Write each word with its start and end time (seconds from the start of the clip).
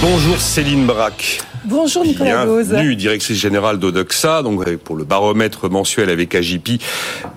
Bonjour 0.00 0.40
Céline 0.40 0.86
Braque. 0.86 1.40
Bonjour 1.64 2.04
Nicolas 2.04 2.46
Gauze. 2.46 2.68
Bienvenue, 2.68 2.96
directrice 2.96 3.36
générale 3.36 3.78
d'Odoxa, 3.78 4.42
donc 4.42 4.68
pour 4.78 4.96
le 4.96 5.04
baromètre 5.04 5.68
mensuel 5.68 6.10
avec 6.10 6.34
AJP, 6.34 6.80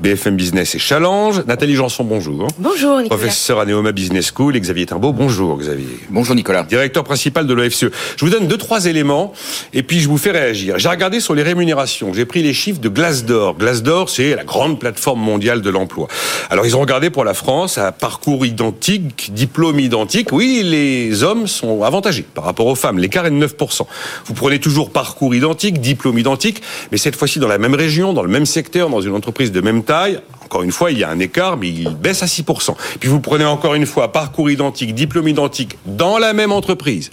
BFM 0.01 0.35
Business 0.35 0.75
et 0.75 0.79
Challenge. 0.79 1.43
Nathalie 1.47 1.75
Janson, 1.75 2.03
bonjour. 2.03 2.47
Bonjour 2.57 3.01
Nicolas. 3.01 3.17
Professeur 3.17 3.59
à 3.59 3.65
Neoma 3.65 3.91
Business 3.91 4.31
School. 4.35 4.55
Et 4.55 4.59
Xavier 4.59 4.85
Timbaud, 4.85 5.13
bonjour 5.13 5.57
Xavier. 5.57 5.99
Bonjour 6.09 6.35
Nicolas. 6.35 6.63
Directeur 6.63 7.03
principal 7.03 7.47
de 7.47 7.53
l'OFCE. 7.53 7.85
Je 8.17 8.25
vous 8.25 8.31
donne 8.31 8.47
deux, 8.47 8.57
trois 8.57 8.85
éléments 8.85 9.33
et 9.73 9.83
puis 9.83 9.99
je 9.99 10.07
vous 10.07 10.17
fais 10.17 10.31
réagir. 10.31 10.77
J'ai 10.77 10.89
regardé 10.89 11.19
sur 11.19 11.33
les 11.33 11.43
rémunérations. 11.43 12.13
J'ai 12.13 12.25
pris 12.25 12.43
les 12.43 12.53
chiffres 12.53 12.81
de 12.81 12.89
Glassdoor. 12.89 13.57
Glassdoor, 13.57 14.09
c'est 14.09 14.35
la 14.35 14.43
grande 14.43 14.79
plateforme 14.79 15.21
mondiale 15.21 15.61
de 15.61 15.69
l'emploi. 15.69 16.07
Alors 16.49 16.65
ils 16.65 16.75
ont 16.75 16.81
regardé 16.81 17.09
pour 17.09 17.23
la 17.23 17.33
France 17.33 17.77
à 17.77 17.91
parcours 17.91 18.45
identique, 18.45 19.33
diplôme 19.33 19.79
identique. 19.79 20.31
Oui, 20.31 20.61
les 20.63 21.23
hommes 21.23 21.47
sont 21.47 21.83
avantagés 21.83 22.25
par 22.33 22.43
rapport 22.43 22.67
aux 22.67 22.75
femmes. 22.75 22.99
L'écart 22.99 23.25
est 23.25 23.31
de 23.31 23.45
9%. 23.45 23.85
Vous 24.25 24.33
prenez 24.33 24.59
toujours 24.59 24.91
parcours 24.91 25.33
identique, 25.35 25.81
diplôme 25.81 26.17
identique, 26.17 26.61
mais 26.91 26.97
cette 26.97 27.15
fois-ci 27.15 27.39
dans 27.39 27.47
la 27.47 27.57
même 27.57 27.75
région, 27.75 28.13
dans 28.13 28.23
le 28.23 28.29
même 28.29 28.45
secteur, 28.45 28.89
dans 28.89 29.01
une 29.01 29.13
entreprise 29.13 29.51
de 29.51 29.61
même 29.61 29.83
taille. 29.83 30.19
Encore 30.43 30.63
une 30.63 30.71
fois, 30.71 30.91
il 30.91 30.99
y 30.99 31.03
a 31.03 31.09
un 31.09 31.19
écart, 31.19 31.55
mais 31.55 31.69
il 31.69 31.95
baisse 31.95 32.23
à 32.23 32.25
6%. 32.25 32.75
Puis 32.99 33.07
vous 33.07 33.21
prenez 33.21 33.45
encore 33.45 33.73
une 33.73 33.85
fois 33.85 34.11
parcours 34.11 34.49
identique, 34.49 34.93
diplôme 34.93 35.29
identique, 35.29 35.77
dans 35.85 36.17
la 36.17 36.33
même 36.33 36.51
entreprise. 36.51 37.11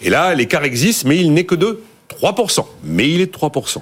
Et 0.00 0.10
là, 0.10 0.34
l'écart 0.34 0.64
existe, 0.64 1.04
mais 1.04 1.16
il 1.18 1.32
n'est 1.32 1.44
que 1.44 1.56
de 1.56 1.80
3%, 2.08 2.64
mais 2.84 3.08
il 3.10 3.20
est 3.20 3.26
de 3.26 3.32
3%. 3.32 3.78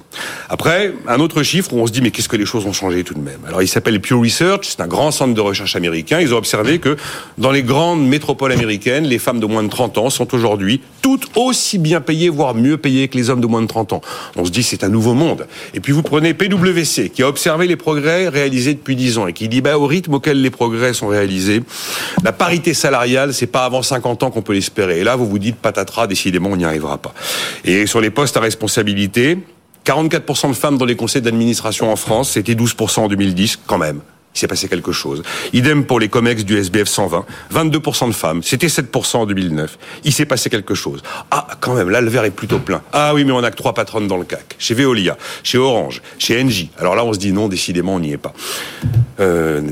Après, 0.49 0.93
un 1.09 1.21
autre 1.21 1.43
chiffre 1.43 1.73
où 1.73 1.79
on 1.81 1.87
se 1.87 1.93
dit 1.93 2.01
mais 2.01 2.11
qu'est-ce 2.11 2.29
que 2.29 2.37
les 2.37 2.47
choses 2.47 2.67
ont 2.67 2.73
changé 2.73 3.05
tout 3.05 3.15
de 3.15 3.21
même? 3.21 3.41
Alors 3.47 3.63
il 3.63 3.69
s'appelle 3.69 4.01
Pew 4.01 4.21
Research, 4.21 4.67
c'est 4.69 4.81
un 4.81 4.87
grand 4.87 5.11
centre 5.11 5.35
de 5.35 5.41
recherche 5.41 5.77
américain. 5.77 6.21
Ils 6.21 6.35
ont 6.35 6.39
observé 6.39 6.79
que 6.79 6.97
dans 7.39 7.51
les 7.51 7.63
grandes 7.63 8.07
métropoles 8.07 8.53
américaines, 8.53 9.05
les 9.05 9.19
femmes 9.19 9.41
de 9.41 9.47
moins 9.47 9.63
de 9.63 9.69
30 9.69 9.99
ans 9.99 10.11
sont 10.11 10.35
aujourd'hui 10.35 10.81
toutes 11.03 11.29
aussi 11.37 11.79
bien 11.79 12.01
payées, 12.01 12.29
voire 12.29 12.55
mieux 12.55 12.77
payées 12.77 13.09
que 13.09 13.17
les 13.17 13.31
hommes 13.31 13.41
de 13.41 13.47
moins 13.47 13.63
de 13.63 13.69
30 13.69 13.93
ans. 13.93 14.01
On 14.35 14.45
se 14.45 14.51
dit 14.51 14.63
c'est 14.63 14.83
un 14.83 14.89
nouveau 14.89 15.15
monde. 15.15 15.47
Et 15.73 15.81
puis 15.81 15.93
vous 15.93 16.03
prenez 16.03 16.35
PwC 16.35 17.11
qui 17.11 17.23
a 17.23 17.29
observé 17.29 17.67
les 17.67 17.77
progrès 17.77 18.29
réalisés 18.29 18.75
depuis 18.75 18.97
10 18.97 19.19
ans 19.19 19.27
et 19.27 19.33
qui 19.33 19.49
dit 19.49 19.61
bah, 19.61 19.79
au 19.79 19.87
rythme 19.87 20.15
auquel 20.15 20.43
les 20.43 20.51
progrès 20.51 20.95
sont 20.95 21.09
réalisés, 21.09 21.63
la 22.25 22.33
parité 22.33 22.75
salariale 22.75 23.33
c'est 23.33 23.47
pas 23.47 23.65
avant 23.65 23.83
50 23.83 24.25
ans 24.25 24.31
qu'on 24.31 24.43
peut 24.43 24.53
l'espérer. 24.53 25.01
Et 25.01 25.05
là 25.05 25.17
vous 25.17 25.27
vous 25.27 25.39
dites 25.39 25.57
patatras, 25.57 26.07
décidément 26.07 26.51
on 26.51 26.57
n'y 26.57 26.65
arrivera 26.65 26.99
pas. 26.99 27.15
Et 27.65 27.87
sur 27.87 28.01
les 28.01 28.11
postes 28.17 28.37
à 28.39 28.41
responsabilité. 28.41 29.39
44% 29.85 30.49
de 30.49 30.55
femmes 30.55 30.79
dans 30.79 30.87
les 30.87 30.97
conseils 30.97 31.23
d'administration 31.23 31.93
en 31.93 31.97
France, 31.97 32.31
c'était 32.31 32.55
12% 32.55 33.01
en 33.01 33.09
2010 33.09 33.61
quand 33.67 33.79
même. 33.79 34.01
Il 34.37 34.39
s'est 34.39 34.49
passé 34.49 34.69
quelque 34.69 34.93
chose. 34.93 35.23
Idem 35.55 35.87
pour 35.87 35.99
les 35.99 36.11
COMEX 36.11 36.45
du 36.45 36.59
SBF 36.59 36.89
120. 36.89 37.25
22% 37.55 38.09
de 38.09 38.13
femmes. 38.13 38.43
C'était 38.43 38.67
7% 38.67 39.17
en 39.17 39.27
2009. 39.27 39.79
Il 40.05 40.13
s'est 40.13 40.27
passé 40.27 40.51
quelque 40.51 40.75
chose. 40.75 41.03
Ah, 41.31 41.47
quand 41.59 41.73
même, 41.73 41.89
là, 41.89 42.03
le 42.03 42.11
verre 42.11 42.25
est 42.25 42.31
plutôt 42.31 42.59
plein. 42.59 42.83
Ah 42.93 43.15
oui, 43.15 43.25
mais 43.25 43.33
on 43.33 43.43
a 43.43 43.51
que 43.51 43.57
trois 43.57 43.73
patronnes 43.73 44.09
dans 44.09 44.19
le 44.19 44.25
CAC. 44.25 44.57
Chez 44.59 44.75
Veolia, 44.75 45.17
chez 45.43 45.57
Orange, 45.57 46.03
chez 46.19 46.39
Engie. 46.43 46.71
Alors 46.77 46.95
là, 46.95 47.05
on 47.07 47.15
se 47.15 47.19
dit 47.19 47.33
non, 47.33 47.49
décidément, 47.49 47.95
on 47.95 48.01
n'y 48.01 48.13
est 48.13 48.19
pas. 48.19 48.35
Euh, 49.21 49.63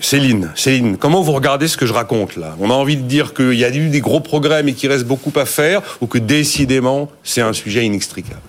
Céline, 0.00 0.50
Céline, 0.54 0.96
comment 0.96 1.20
vous 1.20 1.32
regardez 1.32 1.68
ce 1.68 1.76
que 1.76 1.84
je 1.84 1.92
raconte 1.92 2.36
là? 2.36 2.56
On 2.60 2.70
a 2.70 2.74
envie 2.74 2.96
de 2.96 3.02
dire 3.02 3.34
qu'il 3.34 3.52
y 3.52 3.64
a 3.66 3.68
eu 3.68 3.90
des 3.90 4.00
gros 4.00 4.20
progrès, 4.20 4.62
mais 4.62 4.72
qu'il 4.72 4.90
reste 4.90 5.04
beaucoup 5.04 5.38
à 5.38 5.44
faire, 5.44 5.82
ou 6.00 6.06
que 6.06 6.16
décidément, 6.16 7.10
c'est 7.24 7.42
un 7.42 7.52
sujet 7.52 7.84
inextricable? 7.84 8.40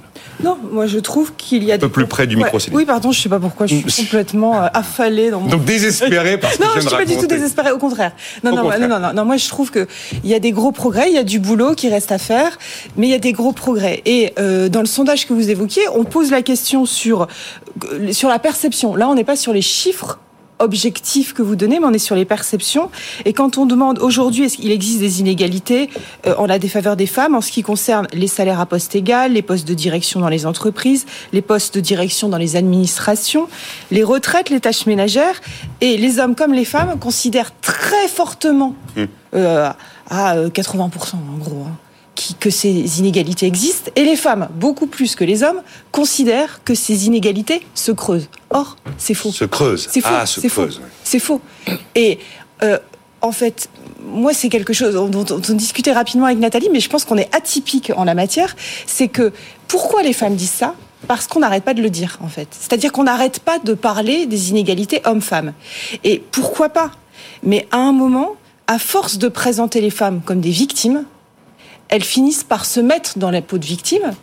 Non, 0.44 0.58
moi 0.72 0.86
je 0.86 1.00
trouve 1.00 1.34
qu'il 1.36 1.64
y 1.64 1.72
a 1.72 1.76
un 1.76 1.80
peu 1.80 1.90
plus 1.90 2.08
près 2.08 2.28
du 2.28 2.36
micro. 2.36 2.58
Oui, 2.72 2.86
pardon, 2.86 3.12
je 3.12 3.22
sais 3.22 3.30
pas 3.30 3.40
pourquoi, 3.40 3.68
je 3.68 3.76
suis 3.76 4.04
complètement 4.04 4.64
euh, 4.64 4.68
affalée 4.74 5.30
dans 5.30 5.40
mon... 5.40 5.48
Donc 5.48 5.66
désespérée 5.66 6.38
parce 6.38 6.58
que 6.58 6.64
non, 6.64 6.70
je, 6.76 6.82
suis 6.82 6.90
pas 6.90 7.06
du 7.06 7.18
tout 7.18 7.28
désespérée, 7.28 7.72
au 7.72 7.78
contraire. 7.78 8.12
Non, 8.44 8.56
non, 8.56 8.64
non, 8.64 9.00
non, 9.00 9.14
non, 9.14 9.26
moi 9.26 9.38
je 9.38 9.48
trouve 9.48 9.72
que 9.72 9.88
il 10.24 10.30
y 10.30 10.34
a 10.34 10.40
des 10.40 10.52
gros 10.52 10.72
progrès, 10.72 11.10
il 11.10 11.16
y 11.16 11.20
a 11.20 11.24
du 11.24 11.40
boulot 11.40 11.74
qui 11.76 11.90
reste 11.90 12.12
à 12.12 12.18
faire, 12.18 12.58
mais 12.98 13.08
il 13.08 13.12
y 13.12 13.16
a 13.16 13.20
des 13.20 13.34
gros 13.34 13.54
progrès. 13.54 14.02
Et 14.06 14.34
euh, 14.40 14.70
dans 14.70 14.82
le 14.82 14.86
sondage 14.88 15.28
que 15.28 15.34
vous 15.34 15.50
évoquiez, 15.50 15.84
on 15.94 16.04
pose 16.04 16.32
la 16.32 16.42
question 16.42 16.86
sur 16.86 17.28
sur 18.12 18.30
la 18.30 18.40
perception. 18.40 18.96
Là, 18.96 19.10
on 19.10 19.16
n'est 19.16 19.24
pas 19.24 19.36
sur 19.36 19.54
les 19.54 19.62
chiffres 19.62 20.20
objectif 20.60 21.34
que 21.34 21.42
vous 21.42 21.56
donnez, 21.56 21.80
mais 21.80 21.86
on 21.86 21.94
est 21.94 22.00
sur 22.00 22.16
les 22.16 22.26
perceptions. 22.26 22.90
Et 23.26 23.34
quand 23.34 23.58
on 23.58 23.66
demande 23.66 24.00
aujourd'hui, 24.00 24.46
est-ce 24.46 24.58
qu'il 24.58 24.72
existe 24.72 25.00
des 25.00 25.20
inégalités 25.20 25.90
euh, 26.26 26.36
en 26.38 26.46
la 26.46 26.60
défaveur 26.60 26.96
des 26.96 27.08
femmes 27.08 27.36
en 27.36 27.42
ce 27.42 27.52
qui 27.52 27.64
concerne 27.64 28.08
les 28.14 28.28
salaires 28.28 28.60
à 28.60 28.66
poste 28.66 28.96
égal, 28.96 29.34
les 29.34 29.42
postes 29.42 29.68
de 29.68 29.74
direction 29.74 30.20
dans 30.20 30.30
les 30.30 30.46
entreprises, 30.46 31.06
les 31.34 31.42
postes 31.42 31.76
de 31.76 31.82
direction 31.82 32.30
dans 32.30 32.38
les 32.38 32.56
administrations, 32.56 33.48
les 33.92 34.04
retraites, 34.04 34.50
les 34.50 34.60
tâches 34.60 34.86
ménagères, 34.86 35.42
et 35.82 35.98
les 35.98 36.20
hommes 36.20 36.36
comme 36.36 36.54
les 36.54 36.66
femmes 36.66 36.98
considèrent 37.00 37.52
très 37.62 38.08
fortement, 38.08 38.76
mmh. 38.96 39.04
euh, 39.36 39.70
à 40.10 40.38
80% 40.38 41.16
en 41.16 41.38
gros, 41.38 41.66
hein, 41.68 41.76
que 42.40 42.50
ces 42.50 43.00
inégalités 43.00 43.46
existent, 43.46 43.92
et 43.96 44.04
les 44.04 44.16
femmes, 44.16 44.48
beaucoup 44.56 44.88
plus 44.88 45.16
que 45.16 45.24
les 45.24 45.44
hommes, 45.44 45.62
considèrent 45.92 46.64
que 46.64 46.74
ces 46.74 47.06
inégalités 47.06 47.62
se 47.74 47.92
creusent. 47.92 48.30
Or, 48.50 48.78
c'est 48.98 49.14
faux. 49.14 49.32
Se 49.32 49.46
creusent. 49.46 49.88
C'est 49.90 50.02
faux. 50.02 50.10
Ah, 50.12 50.26
c'est 50.26 50.50
faux. 50.50 50.68
C'est 51.04 51.20
faux. 51.20 51.42
Et 51.96 52.20
euh, 52.64 52.78
en 53.22 53.32
fait, 53.32 53.70
moi, 54.06 54.34
c'est 54.34 54.50
quelque 54.50 54.74
chose 54.74 54.94
dont 54.94 55.26
on, 55.30 55.54
discutait 55.54 55.94
rapidement 55.94 56.26
avec 56.26 56.38
Nathalie, 56.38 56.70
mais 56.72 56.80
je 56.80 56.90
pense 56.90 57.06
qu'on 57.06 57.18
est 57.18 57.34
atypique 57.36 57.92
en 57.96 58.04
la 58.04 58.14
matière. 58.14 58.56
C'est 58.86 59.08
que 59.08 59.34
pourquoi 59.68 60.04
les 60.04 60.14
femmes 60.14 60.36
disent 60.36 60.52
ça? 60.52 60.76
Parce 61.08 61.28
qu'on 61.28 61.40
n'arrête 61.40 61.64
pas 61.64 61.74
de 61.74 61.82
le 61.82 61.90
dire, 61.90 62.18
en 62.22 62.28
fait. 62.28 62.48
C'est-à-dire 62.52 62.92
qu'on 62.92 63.04
n'arrête 63.04 63.40
pas 63.40 63.60
de 63.60 63.74
parler 63.74 64.26
des 64.26 64.50
inégalités 64.50 65.02
hommes-femmes. 65.06 65.54
Et 66.04 66.24
pourquoi 66.32 66.70
pas? 66.70 66.92
Mais 67.44 67.68
à 67.72 67.78
un 67.78 67.92
moment, 67.92 68.36
à 68.68 68.80
force 68.80 69.18
de 69.18 69.28
présenter 69.28 69.82
les 69.82 69.92
femmes 69.92 70.22
comme 70.26 70.40
des 70.40 70.50
victimes, 70.50 71.06
elles 71.90 72.04
finissent 72.04 72.44
par 72.44 72.66
se 72.66 72.80
mettre 72.80 73.18
dans 73.18 73.32
la 73.32 73.42
peau 73.42 73.58
de 73.58 73.66
victime 73.66 74.14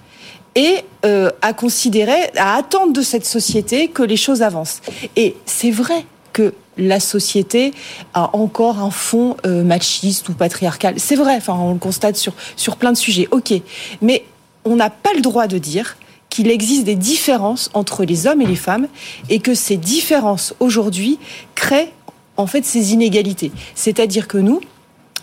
et 0.54 0.84
euh, 1.04 1.30
à 1.40 1.52
considérer, 1.52 2.30
à 2.36 2.56
attendre 2.56 2.92
de 2.92 3.02
cette 3.02 3.24
société 3.24 3.88
que 3.88 4.02
les 4.02 4.16
choses 4.16 4.42
avancent. 4.42 4.80
Et 5.16 5.36
c'est 5.46 5.70
vrai 5.70 6.04
que 6.32 6.54
la 6.78 7.00
société 7.00 7.72
a 8.14 8.34
encore 8.36 8.78
un 8.78 8.90
fond 8.90 9.36
euh, 9.46 9.62
machiste 9.62 10.28
ou 10.28 10.34
patriarcal. 10.34 10.94
C'est 10.98 11.16
vrai, 11.16 11.36
enfin, 11.36 11.54
on 11.54 11.72
le 11.72 11.78
constate 11.78 12.16
sur, 12.16 12.32
sur 12.56 12.76
plein 12.76 12.92
de 12.92 12.96
sujets. 12.96 13.28
Ok, 13.30 13.52
mais 14.00 14.24
on 14.64 14.76
n'a 14.76 14.90
pas 14.90 15.12
le 15.14 15.20
droit 15.20 15.46
de 15.46 15.58
dire 15.58 15.96
qu'il 16.30 16.50
existe 16.50 16.84
des 16.84 16.94
différences 16.94 17.70
entre 17.74 18.04
les 18.04 18.26
hommes 18.26 18.40
et 18.40 18.46
les 18.46 18.56
femmes 18.56 18.88
et 19.28 19.38
que 19.38 19.54
ces 19.54 19.76
différences 19.76 20.54
aujourd'hui 20.60 21.18
créent 21.54 21.92
en 22.38 22.46
fait 22.46 22.64
ces 22.64 22.94
inégalités. 22.94 23.52
C'est-à-dire 23.74 24.28
que 24.28 24.38
nous, 24.38 24.60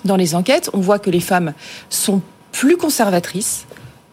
dans 0.06 0.16
les 0.16 0.36
enquêtes, 0.36 0.70
on 0.74 0.80
voit 0.80 1.00
que 1.00 1.10
les 1.10 1.20
femmes 1.20 1.54
sont 1.90 2.22
plus 2.52 2.78
conservatrices, 2.78 3.66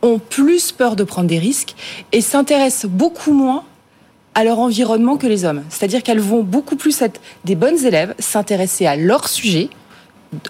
ont 0.03 0.19
plus 0.19 0.73
peur 0.73 0.97
de 0.97 1.05
prendre 1.05 1.29
des 1.29 1.39
risques 1.39 1.75
et 2.13 2.21
s'intéressent 2.21 2.91
beaucoup 2.91 3.33
moins 3.33 3.65
à 4.35 4.45
leur 4.45 4.59
environnement 4.59 5.17
que 5.17 5.27
les 5.27 5.45
hommes. 5.45 5.65
C'est-à-dire 5.71 6.03
qu'elles 6.03 6.21
vont 6.21 6.43
beaucoup 6.43 6.77
plus 6.77 7.01
être 7.01 7.21
des 7.45 7.55
bonnes 7.55 7.85
élèves, 7.85 8.15
s'intéresser 8.19 8.87
à 8.87 8.95
leur 8.95 9.29
sujet, 9.29 9.71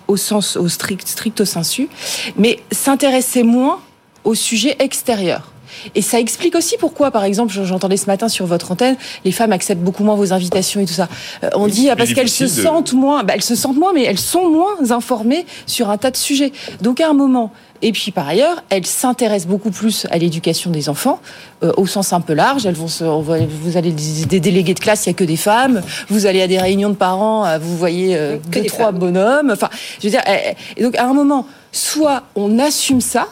au 0.09 0.17
sens 0.17 0.57
au 0.57 0.69
strict, 0.69 1.07
strict 1.07 1.45
sensu, 1.45 1.89
mais 2.37 2.59
s'intéresser 2.73 3.45
moins 3.45 3.81
au 4.25 4.35
sujet 4.35 4.75
extérieur. 4.81 5.53
Et 5.95 6.03
ça 6.03 6.19
explique 6.21 6.55
aussi 6.55 6.77
pourquoi, 6.79 7.11
par 7.11 7.25
exemple, 7.25 7.53
j'entendais 7.65 7.97
ce 7.97 8.07
matin 8.07 8.29
sur 8.29 8.47
votre 8.47 8.73
antenne, 8.73 8.97
les 9.25 9.33
femmes 9.33 9.53
acceptent 9.53 9.83
beaucoup 9.83 10.05
moins 10.05 10.15
vos 10.15 10.33
invitations 10.33 10.81
et 10.81 10.87
tout 10.87 10.95
ça. 10.95 11.09
Euh, 11.45 11.51
on 11.55 11.67
dit 11.67 11.89
ah, 11.91 11.97
parce 11.97 12.13
qu'elles 12.13 12.29
se 12.29 12.47
sentent 12.47 12.93
moins, 12.93 13.25
bah, 13.25 13.35
elles 13.37 13.43
se 13.43 13.55
sentent 13.55 13.77
moins, 13.77 13.93
mais 13.93 14.05
elles 14.05 14.19
sont 14.19 14.49
moins 14.49 14.91
informées 14.91 15.47
sur 15.67 15.91
un 15.91 15.99
tas 15.99 16.11
de 16.11 16.17
sujets. 16.17 16.53
Donc 16.81 17.01
à 17.01 17.09
un 17.09 17.13
moment, 17.13 17.53
et 17.83 17.93
puis 17.93 18.11
par 18.11 18.27
ailleurs, 18.27 18.63
elles 18.71 18.87
s'intéressent 18.87 19.49
beaucoup 19.49 19.71
plus 19.71 20.07
à 20.11 20.19
l'éducation 20.19 20.71
des 20.71 20.89
enfants, 20.89 21.21
euh, 21.63 21.73
au 21.77 21.87
sens 21.87 22.13
un 22.13 22.21
peu 22.21 22.33
large. 22.33 22.67
Elles 22.67 22.75
vont 22.75 22.89
se, 22.89 23.05
vous 23.05 23.77
allez 23.77 23.93
des 23.93 24.41
délégués 24.41 24.75
de 24.75 24.81
classe, 24.81 25.07
il 25.07 25.11
y 25.11 25.11
a 25.11 25.15
que 25.15 25.25
des 25.25 25.37
femmes. 25.37 25.83
Vous 26.09 26.27
allez 26.27 26.43
à 26.43 26.47
des 26.47 26.59
réunions 26.59 26.91
de 26.91 26.95
parents, 26.95 27.47
euh, 27.47 27.59
vous 27.59 27.77
voyez 27.77 28.17
que 28.51 28.61
deux 28.61 28.67
trois 28.67 28.93
bonhommes. 28.93 29.51
Enfin, 29.51 29.69
je 30.01 30.07
veux 30.07 30.11
dire, 30.11 30.23
et 30.77 30.83
donc 30.83 30.97
à 30.97 31.05
un 31.05 31.13
moment, 31.13 31.47
soit 31.73 32.23
on 32.35 32.59
assume 32.59 33.01
ça, 33.01 33.29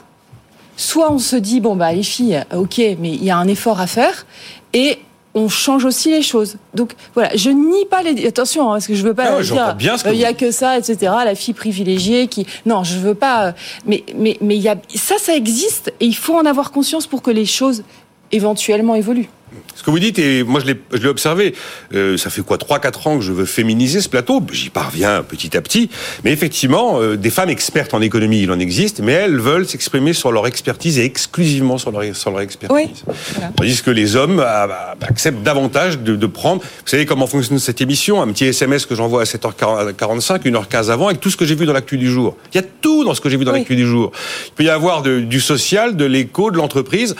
soit 0.77 1.13
on 1.13 1.19
se 1.19 1.37
dit 1.37 1.61
bon 1.61 1.77
bah 1.77 1.93
les 1.93 2.03
filles, 2.03 2.45
ok, 2.55 2.79
mais 2.99 3.11
il 3.11 3.25
y 3.25 3.31
a 3.31 3.37
un 3.37 3.49
effort 3.49 3.81
à 3.81 3.87
faire, 3.87 4.27
et 4.73 4.99
on 5.35 5.49
change 5.49 5.85
aussi 5.85 6.11
les 6.11 6.23
choses. 6.23 6.57
Donc 6.75 6.95
voilà, 7.15 7.31
je 7.35 7.51
nie 7.51 7.85
pas 7.87 8.03
les 8.03 8.27
attention 8.27 8.71
hein, 8.71 8.75
parce 8.75 8.87
que 8.87 8.95
je 8.95 9.03
veux 9.03 9.15
pas 9.15 9.37
ah 9.37 9.43
dire 9.43 9.77
euh, 10.07 10.13
il 10.13 10.19
y 10.19 10.25
a 10.25 10.33
que 10.33 10.51
ça, 10.51 10.79
etc. 10.79 11.13
La 11.25 11.35
fille 11.35 11.55
privilégiée 11.55 12.29
qui 12.29 12.47
non, 12.67 12.85
je 12.85 12.99
veux 12.99 13.15
pas. 13.15 13.49
Euh, 13.49 13.53
mais 13.87 14.05
mais 14.17 14.37
mais 14.41 14.57
il 14.57 14.63
y 14.63 14.69
a 14.69 14.77
ça, 14.95 15.17
ça 15.19 15.35
existe 15.35 15.93
et 16.01 16.07
il 16.07 16.17
faut 16.17 16.37
en 16.37 16.47
avoir 16.47 16.71
conscience 16.71 17.07
pour 17.07 17.23
que 17.23 17.31
les 17.31 17.47
choses 17.47 17.83
éventuellement 18.31 18.95
évoluent. 18.95 19.29
Ce 19.75 19.83
que 19.83 19.91
vous 19.91 19.99
dites, 19.99 20.19
et 20.19 20.43
moi 20.43 20.61
je 20.61 20.97
l'ai 20.97 21.09
observé, 21.09 21.55
euh, 21.95 22.17
ça 22.17 22.31
fait 22.31 22.43
quoi 22.43 22.57
3-4 22.57 23.09
ans 23.09 23.19
que 23.19 23.25
je 23.25 23.33
veux 23.33 23.45
féminiser 23.45 24.01
ce 24.01 24.09
plateau, 24.09 24.43
j'y 24.53 24.71
parviens 24.71 25.23
petit 25.23 25.57
à 25.57 25.61
petit, 25.61 25.91
mais 26.25 26.33
effectivement, 26.33 27.01
euh, 27.01 27.17
des 27.17 27.31
femmes 27.31 27.51
expertes 27.51 27.95
en 27.95 28.01
économie, 28.01 28.41
il 28.43 28.51
en 28.51 28.59
existe, 28.59 29.01
mais 29.01 29.13
elles 29.13 29.39
veulent 29.39 29.67
s'exprimer 29.67 30.13
sur 30.13 30.33
leur 30.33 30.47
expertise 30.47 30.99
et 30.99 31.05
exclusivement 31.05 31.79
sur 31.79 31.91
leur, 31.91 32.15
sur 32.15 32.31
leur 32.31 32.41
expertise. 32.41 33.05
Oui, 33.07 33.15
Tandis 33.57 33.83
que 33.83 33.91
les 33.91 34.17
hommes 34.17 34.43
ah, 34.45 34.67
bah, 34.67 34.97
bah, 34.99 35.07
acceptent 35.09 35.43
davantage 35.43 35.99
de, 35.99 36.17
de, 36.17 36.27
prendre, 36.27 36.63
vous 36.63 36.69
savez 36.87 37.07
comment 37.07 37.27
fonctionne 37.27 37.59
cette 37.59 37.81
émission, 37.81 38.23
un 38.23 38.29
petit 38.29 38.47
SMS 38.47 38.87
que 38.87 38.95
j'envoie 38.95 39.23
à 39.23 39.25
7h45, 39.25 40.43
1h15 40.43 40.91
avant, 40.91 41.09
avec 41.09 41.21
tout 41.21 41.31
ce 41.31 41.37
que 41.37 41.45
j'ai 41.45 41.55
vu 41.55 41.67
dans 41.67 41.73
l'actu 41.73 41.99
du 41.99 42.11
jour. 42.11 42.37
Il 42.53 42.57
y 42.57 42.61
a 42.61 42.67
tout 42.81 43.05
dans 43.05 43.15
ce 43.15 43.21
que 43.21 43.29
j'ai 43.29 43.37
vu 43.37 43.45
dans 43.45 43.53
l'actu 43.53 43.77
du 43.77 43.87
jour. 43.87 44.13
Il 44.49 44.53
peut 44.53 44.65
y 44.65 44.71
avoir 44.71 45.03
de, 45.03 45.21
du 45.21 45.41
social, 45.41 45.97
de 45.97 46.05
l'écho, 46.05 46.51
de 46.51 46.57
l'entreprise. 46.57 47.17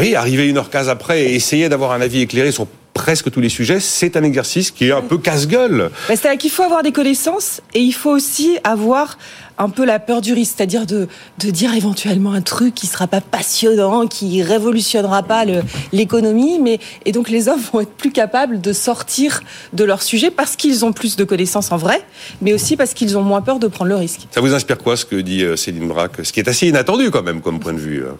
Oui, 0.00 0.14
arriver 0.14 0.52
1h15 0.52 0.88
après 0.88 1.24
et 1.24 1.34
essayer 1.34 1.68
d'avoir 1.74 1.90
un 1.90 2.00
avis 2.00 2.20
éclairé 2.20 2.52
sur 2.52 2.68
presque 2.94 3.32
tous 3.32 3.40
les 3.40 3.48
sujets, 3.48 3.80
c'est 3.80 4.16
un 4.16 4.22
exercice 4.22 4.70
qui 4.70 4.86
est 4.86 4.92
un 4.92 5.00
peu 5.00 5.18
casse-gueule. 5.18 5.90
C'est-à-dire 6.06 6.38
qu'il 6.38 6.52
faut 6.52 6.62
avoir 6.62 6.84
des 6.84 6.92
connaissances 6.92 7.60
et 7.74 7.80
il 7.80 7.90
faut 7.92 8.10
aussi 8.10 8.58
avoir 8.62 9.18
un 9.58 9.68
peu 9.68 9.84
la 9.84 9.98
peur 9.98 10.20
du 10.20 10.32
risque, 10.32 10.54
c'est-à-dire 10.56 10.86
de, 10.86 11.08
de 11.38 11.50
dire 11.50 11.74
éventuellement 11.74 12.32
un 12.32 12.40
truc 12.40 12.74
qui 12.74 12.86
sera 12.86 13.06
pas 13.06 13.20
passionnant, 13.20 14.06
qui 14.06 14.42
révolutionnera 14.42 15.22
pas 15.22 15.44
l'économie, 15.92 16.58
mais 16.58 16.78
et 17.04 17.12
donc 17.12 17.28
les 17.28 17.48
hommes 17.48 17.60
vont 17.72 17.80
être 17.80 17.92
plus 17.92 18.10
capables 18.10 18.60
de 18.60 18.72
sortir 18.72 19.40
de 19.72 19.84
leur 19.84 20.02
sujet 20.02 20.30
parce 20.30 20.56
qu'ils 20.56 20.84
ont 20.84 20.92
plus 20.92 21.16
de 21.16 21.24
connaissances 21.24 21.72
en 21.72 21.76
vrai, 21.76 22.02
mais 22.40 22.52
aussi 22.52 22.76
parce 22.76 22.94
qu'ils 22.94 23.16
ont 23.16 23.22
moins 23.22 23.42
peur 23.42 23.58
de 23.58 23.66
prendre 23.66 23.90
le 23.90 23.96
risque. 23.96 24.20
Ça 24.30 24.40
vous 24.40 24.54
inspire 24.54 24.78
quoi 24.78 24.96
ce 24.96 25.04
que 25.04 25.16
dit 25.16 25.42
euh, 25.42 25.56
Céline 25.56 25.88
Braque, 25.88 26.24
ce 26.24 26.32
qui 26.32 26.40
est 26.40 26.48
assez 26.48 26.68
inattendu 26.68 27.10
quand 27.10 27.22
même 27.22 27.40
comme 27.40 27.60
point 27.60 27.72
de 27.72 27.78
vue. 27.78 28.02
Euh, 28.02 28.10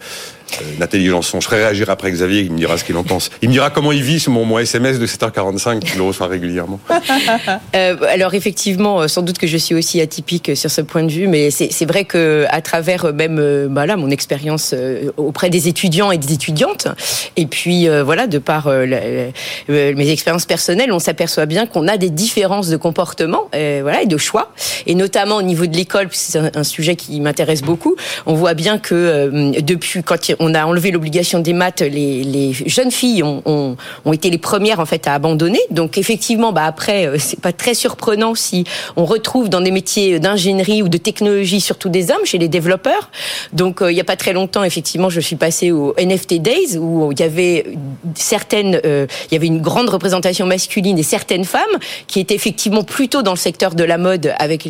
euh, 0.60 0.64
Nathalie 0.78 1.06
Janson, 1.06 1.40
je 1.40 1.46
ferai 1.46 1.64
réagir 1.64 1.90
après 1.90 2.10
Xavier, 2.12 2.42
il 2.42 2.52
me 2.52 2.58
dira 2.58 2.78
ce 2.78 2.84
qu'il 2.84 2.96
en 2.96 3.02
pense. 3.02 3.30
Il 3.42 3.48
me 3.48 3.54
dira 3.54 3.70
comment 3.70 3.92
il 3.92 4.02
vit 4.02 4.20
sur 4.20 4.30
mon, 4.30 4.44
mon 4.44 4.58
SMS 4.58 4.98
de 4.98 5.06
7h45 5.06 5.80
qu'il 5.80 6.00
reçoit 6.02 6.28
régulièrement. 6.28 6.78
alors 7.72 8.34
effectivement, 8.34 9.08
sans 9.08 9.22
doute 9.22 9.38
que 9.38 9.46
je 9.46 9.56
suis 9.56 9.74
aussi 9.74 10.00
atypique 10.00 10.56
sur 10.56 10.70
ce 10.70 10.80
point 10.80 11.02
de 11.02 11.10
vue 11.10 11.23
mais 11.28 11.50
c'est 11.50 11.84
vrai 11.84 12.04
que 12.04 12.46
à 12.50 12.60
travers 12.60 13.06
euh, 13.06 13.12
même 13.12 13.38
euh, 13.38 13.68
bah 13.68 13.84
mon 13.96 14.10
expérience 14.10 14.72
euh, 14.74 15.10
auprès 15.16 15.50
des 15.50 15.68
étudiants 15.68 16.10
et 16.10 16.18
des 16.18 16.32
étudiantes, 16.32 16.88
et 17.36 17.46
puis 17.46 17.86
voilà, 18.04 18.26
de 18.26 18.38
par 18.38 18.68
mes 18.68 20.10
expériences 20.10 20.46
personnelles, 20.46 20.92
on 20.92 20.98
s'aperçoit 20.98 21.46
bien 21.46 21.66
qu'on 21.66 21.86
a 21.86 21.96
des 21.96 22.10
différences 22.10 22.68
de 22.68 22.76
comportement, 22.76 23.48
voilà, 23.52 24.02
et 24.02 24.06
de 24.06 24.16
choix, 24.16 24.52
et 24.86 24.94
notamment 24.94 25.36
au 25.36 25.42
niveau 25.42 25.66
de 25.66 25.76
l'école, 25.76 26.08
c'est 26.12 26.38
un, 26.38 26.64
sujet 26.64 26.96
qui 26.96 27.20
m'intéresse 27.20 27.62
beaucoup. 27.62 27.94
On 28.26 28.34
voit 28.34 28.54
bien 28.54 28.78
que 28.78 29.60
depuis 29.60 30.02
quand 30.02 30.16
on 30.38 30.54
a 30.54 30.64
enlevé 30.64 30.90
l'obligation 30.90 31.40
des 31.40 31.52
maths, 31.52 31.82
les, 31.82 32.52
jeunes 32.52 32.90
filles 32.90 33.22
ont, 33.22 33.76
été 34.12 34.30
les 34.30 34.38
premières 34.38 34.80
en 34.80 34.86
fait 34.86 35.06
à 35.06 35.14
abandonner. 35.14 35.60
Donc 35.70 35.98
effectivement, 35.98 36.52
bah 36.52 36.64
après, 36.64 37.18
c'est 37.18 37.40
pas 37.40 37.52
très 37.52 37.74
surprenant 37.74 38.34
si 38.34 38.64
on 38.96 39.04
retrouve 39.04 39.48
dans 39.48 39.60
des 39.60 39.70
métiers 39.70 40.18
d'ingénierie 40.20 40.82
ou 40.82 40.88
de 40.88 40.98
technologie 40.98 41.13
surtout 41.60 41.88
des 41.88 42.10
hommes, 42.10 42.24
chez 42.24 42.38
les 42.38 42.48
développeurs. 42.48 43.10
Donc, 43.52 43.82
euh, 43.82 43.90
il 43.90 43.94
n'y 43.94 44.00
a 44.00 44.04
pas 44.04 44.16
très 44.16 44.32
longtemps, 44.32 44.64
effectivement, 44.64 45.10
je 45.10 45.20
suis 45.20 45.36
passée 45.36 45.70
au 45.70 45.94
NFT 45.98 46.34
Days 46.34 46.78
où 46.78 47.12
il 47.12 47.20
y 47.20 47.22
avait 47.22 47.66
certaines, 48.14 48.80
euh, 48.84 49.06
il 49.30 49.34
y 49.34 49.36
avait 49.36 49.46
une 49.46 49.60
grande 49.60 49.88
représentation 49.88 50.46
masculine 50.46 50.98
et 50.98 51.02
certaines 51.02 51.44
femmes 51.44 51.62
qui 52.06 52.20
étaient 52.20 52.34
effectivement 52.34 52.84
plutôt 52.84 53.22
dans 53.22 53.32
le 53.32 53.38
secteur 53.38 53.74
de 53.74 53.84
la 53.84 53.98
mode 53.98 54.34
avec 54.38 54.68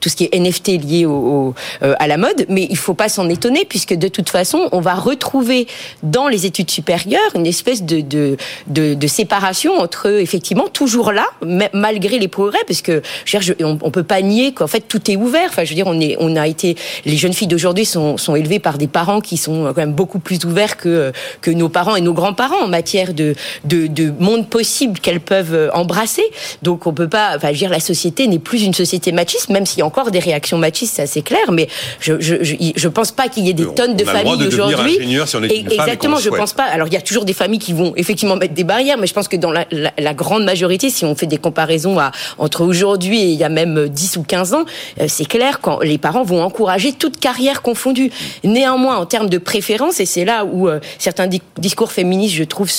tout 0.00 0.08
ce 0.08 0.16
qui 0.16 0.24
est 0.24 0.38
NFT 0.38 0.68
lié 0.82 1.06
euh, 1.06 1.52
à 1.80 2.06
la 2.06 2.16
mode. 2.16 2.46
Mais 2.48 2.66
il 2.68 2.76
faut 2.76 2.94
pas 2.94 3.08
s'en 3.08 3.28
étonner 3.28 3.64
puisque 3.64 3.94
de 3.94 4.08
toute 4.08 4.28
façon, 4.28 4.68
on 4.72 4.80
va 4.80 4.94
retrouver 4.94 5.66
dans 6.02 6.28
les 6.28 6.46
études 6.46 6.70
supérieures 6.70 7.20
une 7.34 7.46
espèce 7.46 7.82
de 7.82 8.36
séparation 9.06 9.78
entre 9.78 10.06
effectivement 10.06 10.68
toujours 10.68 11.12
là, 11.12 11.26
malgré 11.72 12.18
les 12.18 12.28
progrès, 12.28 12.58
parce 12.66 12.82
que 12.82 13.02
je, 13.24 13.52
on, 13.62 13.78
on 13.80 13.90
peut 13.90 14.02
pas 14.02 14.22
nier 14.22 14.52
qu'en 14.52 14.66
fait 14.66 14.80
tout 14.80 15.10
est 15.10 15.16
ouvert. 15.16 15.50
Enfin, 15.56 15.64
je 15.64 15.70
veux 15.70 15.74
dire, 15.74 15.86
on 15.86 16.00
est, 16.00 16.16
on 16.20 16.36
a 16.36 16.46
été, 16.46 16.76
les 17.04 17.16
jeunes 17.16 17.32
filles 17.32 17.48
d'aujourd'hui 17.48 17.84
sont, 17.84 18.16
sont 18.16 18.36
élevées 18.36 18.58
par 18.58 18.78
des 18.78 18.88
parents 18.88 19.20
qui 19.20 19.36
sont 19.36 19.64
quand 19.66 19.76
même 19.76 19.92
beaucoup 19.92 20.18
plus 20.18 20.44
ouverts 20.44 20.76
que 20.76 21.12
que 21.40 21.50
nos 21.50 21.68
parents 21.68 21.96
et 21.96 22.00
nos 22.00 22.12
grands-parents 22.12 22.62
en 22.62 22.68
matière 22.68 23.14
de 23.14 23.34
de, 23.64 23.86
de 23.86 24.12
monde 24.18 24.48
possible 24.48 25.00
qu'elles 25.00 25.20
peuvent 25.20 25.70
embrasser. 25.72 26.24
Donc, 26.62 26.86
on 26.86 26.92
peut 26.92 27.08
pas, 27.08 27.32
enfin, 27.36 27.48
je 27.48 27.52
veux 27.52 27.58
dire, 27.58 27.70
la 27.70 27.80
société 27.80 28.26
n'est 28.26 28.38
plus 28.38 28.62
une 28.62 28.74
société 28.74 29.12
machiste, 29.12 29.48
même 29.48 29.66
s'il 29.66 29.78
y 29.78 29.82
a 29.82 29.86
encore 29.86 30.10
des 30.10 30.18
réactions 30.18 30.58
machistes, 30.58 30.96
ça 30.96 31.06
c'est 31.06 31.22
clair. 31.22 31.52
Mais 31.52 31.68
je, 32.00 32.20
je, 32.20 32.36
je, 32.42 32.88
pense 32.88 33.12
pas 33.12 33.28
qu'il 33.28 33.46
y 33.46 33.50
ait 33.50 33.54
des 33.54 33.66
tonnes 33.74 33.96
de 33.96 34.04
familles 34.04 34.46
aujourd'hui. 34.46 34.98
Si 35.26 35.44
exactement, 35.72 36.18
je 36.18 36.30
pense 36.30 36.52
pas. 36.52 36.64
Alors, 36.64 36.88
il 36.88 36.94
y 36.94 36.96
a 36.96 37.00
toujours 37.00 37.24
des 37.24 37.32
familles 37.32 37.58
qui 37.58 37.72
vont 37.72 37.92
effectivement 37.96 38.36
mettre 38.36 38.54
des 38.54 38.64
barrières, 38.64 38.98
mais 38.98 39.06
je 39.06 39.14
pense 39.14 39.28
que 39.28 39.36
dans 39.36 39.50
la, 39.50 39.66
la, 39.70 39.92
la 39.96 40.14
grande 40.14 40.44
majorité, 40.44 40.90
si 40.90 41.04
on 41.04 41.14
fait 41.14 41.26
des 41.26 41.38
comparaisons 41.38 41.98
à, 41.98 42.12
entre 42.38 42.62
aujourd'hui 42.62 43.20
et 43.20 43.30
il 43.30 43.38
y 43.38 43.44
a 43.44 43.48
même 43.48 43.88
10 43.88 44.16
ou 44.18 44.22
15 44.22 44.54
ans, 44.54 44.64
euh, 45.00 45.06
c'est 45.08 45.24
clair 45.24 45.45
quand 45.60 45.80
les 45.80 45.98
parents 45.98 46.22
vont 46.22 46.42
encourager 46.42 46.92
toute 46.92 47.18
carrière 47.18 47.62
confondue. 47.62 48.10
Néanmoins, 48.44 48.96
en 48.96 49.06
termes 49.06 49.28
de 49.28 49.38
préférence, 49.38 50.00
et 50.00 50.06
c'est 50.06 50.24
là 50.24 50.44
où 50.44 50.68
euh, 50.68 50.80
certains 50.98 51.28
discours 51.58 51.92
féministes, 51.92 52.34
je 52.34 52.44
trouve, 52.44 52.70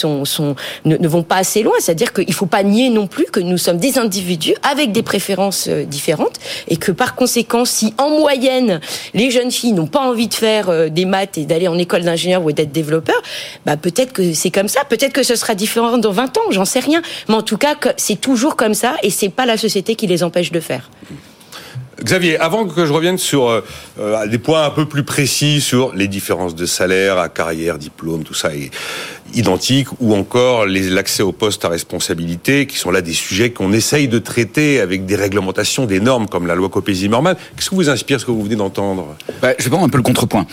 ne, 0.86 1.08
vont 1.08 1.24
pas 1.24 1.38
assez 1.38 1.64
loin, 1.64 1.74
c'est-à-dire 1.80 2.14
qu'il 2.14 2.28
ne 2.28 2.34
faut 2.34 2.46
pas 2.46 2.64
nier 2.64 2.90
non 2.90 3.08
plus 3.08 3.26
que 3.26 3.40
nous 3.40 3.58
sommes 3.58 3.78
des 3.78 3.98
individus 3.98 4.56
avec 4.64 4.92
des 4.92 5.04
préférences 5.04 5.68
euh, 5.68 5.86
différentes, 5.86 6.40
et 6.68 6.78
que 6.78 6.92
par 6.92 7.16
conséquent, 7.16 7.66
si 7.66 7.94
en 7.98 8.10
moyenne, 8.10 8.80
les 9.14 9.32
jeunes 9.32 9.52
filles 9.52 9.74
n'ont 9.74 9.88
pas 9.88 10.02
envie 10.02 10.28
de 10.28 10.34
faire 10.34 10.70
euh, 10.70 10.90
des 10.90 11.06
maths 11.06 11.38
et 11.38 11.46
d'aller 11.46 11.68
en 11.68 11.78
école 11.78 12.04
d'ingénieur 12.04 12.44
ou 12.44 12.52
d'être 12.52 12.72
développeur, 12.72 13.22
bah 13.66 13.78
peut-être 13.78 14.14
que 14.14 14.34
c'est 14.34 14.52
comme 14.52 14.68
ça, 14.68 14.84
peut-être 14.86 15.14
que 15.14 15.24
ce 15.24 15.36
sera 15.36 15.56
différent 15.56 15.98
dans 15.98 16.12
20 16.12 16.38
ans, 16.38 16.52
j'en 16.52 16.66
sais 16.66 16.80
rien. 16.80 17.02
Mais 17.30 17.36
en 17.36 17.42
tout 17.42 17.58
cas, 17.58 17.76
c'est 17.98 18.20
toujours 18.20 18.56
comme 18.56 18.74
ça, 18.74 18.96
et 19.04 19.10
c'est 19.10 19.30
pas 19.30 19.46
la 19.46 19.58
société 19.58 19.96
qui 19.96 20.08
les 20.08 20.24
empêche 20.24 20.52
de 20.52 20.60
faire. 20.60 20.90
Xavier, 22.04 22.38
avant 22.38 22.68
que 22.68 22.86
je 22.86 22.94
revienne 22.94 23.18
sur 23.18 23.50
euh, 23.50 23.62
euh, 24.00 24.28
des 24.28 24.38
points 24.38 24.64
un 24.64 24.70
peu 24.70 24.86
plus 24.86 25.04
précis 25.04 25.62
sur 25.62 25.96
les 25.96 26.08
différences 26.08 26.54
de 26.54 26.66
salaire, 26.66 27.18
à 27.18 27.28
carrière, 27.28 27.78
diplôme, 27.78 28.24
tout 28.24 28.36
ça 28.36 28.52
identique, 29.34 29.88
ou 30.00 30.16
encore 30.16 30.66
l'accès 30.66 31.24
aux 31.24 31.32
postes 31.32 31.66
à 31.66 31.70
responsabilité, 31.70 32.68
qui 32.68 32.78
sont 32.78 32.92
là 32.92 33.02
des 33.02 33.14
sujets 33.14 33.52
qu'on 33.52 33.74
essaye 33.74 34.08
de 34.08 34.20
traiter 34.20 34.80
avec 34.80 35.06
des 35.06 35.16
réglementations, 35.16 35.86
des 35.86 36.00
normes 36.00 36.28
comme 36.28 36.48
la 36.48 36.56
loi 36.56 36.70
Copé-Zimmermann. 36.70 37.36
Qu'est-ce 37.56 37.70
que 37.70 37.76
vous 37.76 37.90
inspire 37.90 38.20
ce 38.20 38.26
que 38.26 38.32
vous 38.32 38.44
venez 38.44 38.56
d'entendre? 38.56 39.16
Bah, 39.42 39.54
Je 39.58 39.64
vais 39.64 39.70
prendre 39.70 39.86
un 39.86 39.90
peu 39.90 39.98
le 39.98 40.04
contrepoint. 40.04 40.46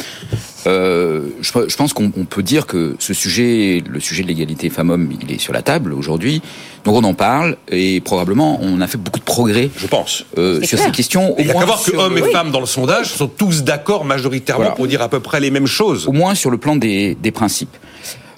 Euh, 0.67 1.29
je, 1.43 1.51
je, 1.69 1.77
pense 1.77 1.93
qu'on 1.93 2.11
peut 2.11 2.43
dire 2.43 2.67
que 2.67 2.97
ce 2.99 3.13
sujet, 3.13 3.83
le 3.87 4.01
sujet 4.01 4.23
de 4.23 4.29
l'égalité 4.29 4.71
femmes-hommes, 4.71 5.11
il 5.21 5.33
est 5.33 5.39
sur 5.39 5.53
la 5.53 5.63
table 5.63 5.93
aujourd'hui. 5.93 6.41
Donc 6.85 6.95
on 6.97 7.05
en 7.05 7.15
parle 7.15 7.57
et 7.69 8.01
probablement 8.01 8.59
on 8.63 8.81
a 8.81 8.87
fait 8.87 8.99
beaucoup 8.99 9.19
de 9.19 9.25
progrès. 9.25 9.71
Je 9.77 9.87
pense 9.87 10.25
euh, 10.39 10.63
sur 10.63 10.79
ces 10.79 10.91
questions. 10.91 11.35
Il 11.39 11.47
y 11.47 11.51
a 11.51 11.55
qu'à 11.55 11.65
voir 11.65 11.83
que 11.83 11.95
hommes 11.97 12.17
et 12.19 12.31
femmes 12.31 12.51
dans 12.51 12.61
le 12.61 12.67
sondage 12.67 13.13
sont 13.13 13.29
tous 13.29 13.63
d'accord 13.63 14.05
majoritairement 14.05 14.73
pour 14.73 14.87
dire 14.87 15.03
à 15.03 15.09
peu 15.09 15.21
près 15.21 15.41
les 15.41 15.51
mêmes 15.51 15.67
choses. 15.67 16.09
Au 16.09 16.13
moins 16.13 16.35
sur 16.35 16.51
le 16.51 16.59
plan 16.59 16.77
des, 16.77 17.15
des 17.15 17.31
principes. 17.31 17.77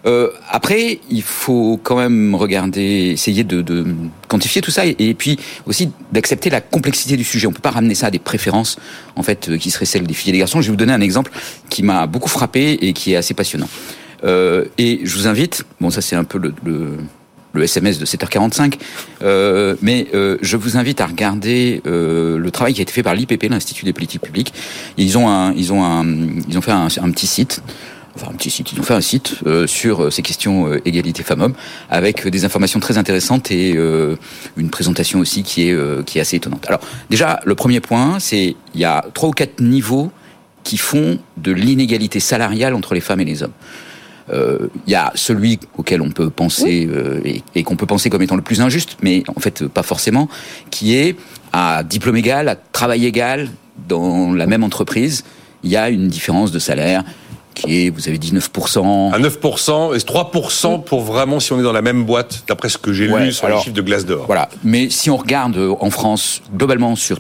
Euh, 0.07 0.31
après, 0.51 1.01
il 1.11 1.23
faut 1.23 1.81
quand 1.83 1.97
même 1.97 2.35
regarder, 2.35 3.11
essayer 3.13 3.45
de, 3.45 3.63
de 3.63 3.85
quantifier 4.29 4.63
tout 4.63 4.71
ça 4.71 4.85
et, 4.87 5.15
puis 5.15 5.39
aussi 5.67 5.91
d'accepter 6.13 6.51
la 6.51 6.61
complexité 6.61 7.17
du 7.17 7.25
sujet. 7.25 7.47
On 7.47 7.53
peut 7.53 7.61
pas 7.61 7.71
ramener 7.71 7.95
ça 7.95 8.07
à 8.07 8.11
des 8.11 8.19
préférences 8.19 8.79
en 9.17 9.23
fait 9.23 9.49
euh, 9.49 9.59
qui 9.59 9.71
seraient 9.71 9.85
celles 9.85 10.07
des 10.07 10.15
filles 10.15 10.31
et 10.31 10.33
des 10.33 10.39
garçons. 10.39 10.61
Je 10.61 10.67
vais 10.67 10.73
vous 10.73 10.77
donner 10.77 10.93
un 10.93 11.01
exemple 11.01 11.33
qui 11.71 11.83
m'a 11.83 12.07
beaucoup 12.07 12.29
frappé 12.29 12.73
et 12.73 12.93
qui 12.93 13.13
est 13.13 13.17
assez 13.17 13.35
passionnant. 13.35 13.69
Euh, 14.25 14.65
et 14.79 15.01
je 15.05 15.17
vous 15.17 15.27
invite, 15.27 15.65
bon 15.81 15.91
ça 15.91 16.01
c'est 16.01 16.17
un 16.17 16.25
peu 16.25 16.39
le, 16.39 16.55
le 16.65 16.99
le 17.57 17.65
SMS 17.65 17.99
de 17.99 18.07
7h45. 18.07 18.75
Euh, 19.23 19.75
mais 19.83 20.07
euh, 20.15 20.37
je 20.43 20.57
vous 20.57 20.77
invite 20.77 21.01
à 21.01 21.07
regarder 21.07 21.83
euh, 21.87 22.39
le 22.39 22.51
travail 22.51 22.75
qui 22.75 22.81
a 22.81 22.83
été 22.83 22.93
fait 22.93 23.03
par 23.03 23.15
l'IPP, 23.15 23.49
l'Institut 23.49 23.85
des 23.85 23.93
politiques 23.93 24.23
publiques. 24.23 24.53
Ils 24.97 25.19
ont 25.19 25.29
un, 25.29 25.53
ils 25.55 25.73
ont 25.73 25.85
un, 25.85 26.05
ils 26.49 26.57
ont 26.57 26.63
fait 26.63 26.73
un 26.73 27.11
petit 27.11 27.27
site 27.27 27.63
enfin 28.17 28.33
un 28.33 28.35
petit 28.35 28.51
site, 28.51 28.73
ils 28.73 28.81
ont 28.81 28.83
fait 28.83 28.95
un 28.95 29.01
site 29.01 29.37
euh, 29.47 29.67
sur 29.67 30.13
ces 30.13 30.23
questions 30.23 30.69
euh, 30.69 30.81
égalité 30.85 31.23
femmes-hommes 31.23 31.55
avec 31.91 32.27
des 32.27 32.45
informations 32.45 32.81
très 32.81 32.99
intéressantes 32.99 33.51
et 33.51 33.75
euh, 33.77 34.17
une 34.57 34.71
présentation 34.71 35.21
aussi 35.21 35.43
qui 35.43 35.69
est 35.69 36.05
qui 36.05 36.19
est 36.19 36.21
assez 36.21 36.37
étonnante. 36.37 36.65
Alors 36.67 36.81
déjà 37.11 37.41
le 37.45 37.55
premier 37.55 37.81
point, 37.81 38.19
c'est 38.19 38.57
il 38.75 38.81
y 38.81 38.85
a 38.85 39.05
trois 39.15 39.29
ou 39.29 39.33
quatre 39.33 39.61
niveaux 39.61 40.11
qui 40.65 40.79
font 40.79 41.19
de 41.37 41.53
l'inégalité 41.53 42.19
salariale 42.19 42.75
entre 42.75 42.95
les 42.95 43.01
femmes 43.01 43.21
et 43.21 43.25
les 43.25 43.43
hommes. 43.43 43.53
Il 44.33 44.91
y 44.91 44.97
a 44.97 45.13
celui 45.15 45.61
auquel 45.79 46.03
on 46.03 46.11
peut 46.11 46.31
penser 46.31 46.89
et, 47.25 47.45
et 47.55 47.63
qu'on 47.63 47.77
peut 47.77 47.87
penser 47.87 48.11
comme 48.11 48.23
étant 48.23 48.35
le 48.35 48.43
plus 48.43 48.61
injuste, 48.61 48.97
mais 49.01 49.23
en 49.29 49.39
fait 49.39 49.69
pas 49.69 49.85
forcément, 49.85 50.29
qui 50.71 50.97
est 50.97 51.15
à 51.53 51.85
diplôme 51.85 52.17
égal, 52.17 52.49
à 52.49 52.57
travail 52.57 53.07
égal 53.07 53.51
dans 53.89 54.33
la 54.33 54.49
même 54.49 54.65
entreprise, 54.65 55.23
il 55.63 55.71
y 55.71 55.77
a 55.77 55.91
une 55.91 56.09
différence 56.09 56.51
de 56.51 56.59
salaire 56.59 57.05
qui 57.57 57.87
est, 57.87 57.91
vous 57.91 58.07
avez 58.09 58.19
dit 58.19 58.33
9%. 58.33 59.13
À 59.13 59.19
9% 59.19 59.95
et 59.95 59.99
3% 59.99 60.85
pour 60.85 61.01
vraiment 61.03 61.41
si 61.41 61.53
on 61.53 61.59
est 61.59 61.63
dans 61.63 61.73
la 61.73 61.83
même 61.83 62.05
boîte, 62.05 62.45
d'après 62.47 62.69
ce 62.69 62.79
que 62.79 62.93
j'ai 62.93 63.09
lu 63.09 63.33
sur 63.33 63.49
les 63.49 63.59
chiffres 63.59 63.75
de 63.75 63.83
glace 63.83 64.05
d'or. 64.05 64.27
Voilà. 64.27 64.49
Mais 64.63 64.91
si 64.91 65.11
on 65.11 65.17
regarde 65.17 65.57
euh, 65.57 65.75
en 65.81 65.91
France, 65.91 66.43
globalement, 66.55 66.95
sur, 66.97 67.19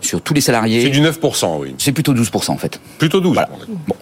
sur 0.00 0.20
tous 0.22 0.32
les 0.34 0.40
salariés. 0.40 0.82
C'est 0.82 0.88
du 0.90 1.00
9%, 1.02 1.58
oui. 1.60 1.74
C'est 1.78 1.92
plutôt 1.92 2.14
12% 2.14 2.50
en 2.52 2.56
fait. 2.56 2.80
Plutôt 2.98 3.20
12%. 3.20 3.34
Bon. 3.86 3.94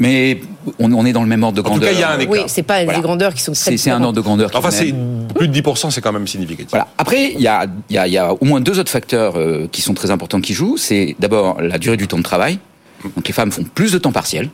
Mais 0.00 0.40
on, 0.78 0.92
on 0.92 1.04
est 1.06 1.12
dans 1.12 1.22
le 1.22 1.28
même 1.28 1.42
ordre 1.42 1.56
de 1.56 1.60
En 1.60 1.64
tout 1.64 1.70
grandeur. 1.70 1.88
cas, 1.90 1.94
il 1.96 2.00
y 2.00 2.04
a 2.04 2.10
un 2.10 2.18
écart. 2.18 2.32
Oui, 2.32 2.40
c'est 2.46 2.62
pas 2.62 2.84
Voilà. 2.84 2.98
des 2.98 3.02
grandeurs 3.02 3.34
qui 3.34 3.42
sont 3.42 3.50
très 3.52 3.70
C'est 3.72 3.76
c'est 3.76 3.90
un 3.90 4.00
ordre 4.02 4.14
de 4.16 4.20
grandeur. 4.20 4.50
qui 4.50 4.56
est 4.56 4.58
Enfin, 4.60 4.70
c'est 4.70 4.94
plus 5.34 5.48
de 5.48 5.60
10%, 5.60 5.90
c'est 5.90 6.00
quand 6.00 6.12
même 6.12 6.26
significatif. 6.28 6.70
Voilà. 6.70 6.86
Après, 6.98 7.32
il 7.32 7.40
y 7.40 7.48
a, 7.48 7.66
il 7.90 7.96
y, 7.96 7.98
a, 7.98 8.06
y 8.06 8.16
a 8.18 8.32
au 8.32 8.44
moins 8.44 8.60
deux 8.60 8.78
autres 8.78 8.90
facteurs 8.92 9.36
euh, 9.36 9.66
qui 9.72 9.82
sont 9.82 9.94
très 9.94 10.10
importants 10.12 10.40
qui 10.40 10.54
jouent. 10.54 10.76
C'est 10.76 11.16
d'abord 11.18 11.60
la 11.60 11.78
durée 11.78 11.96
du 11.96 12.06
temps 12.06 12.18
de 12.18 12.22
travail. 12.22 12.58
Donc 13.16 13.26
les 13.26 13.32
femmes 13.32 13.50
font 13.50 13.64
plus 13.64 13.90
de 13.92 13.98
temps 13.98 14.12
partiel. 14.12 14.50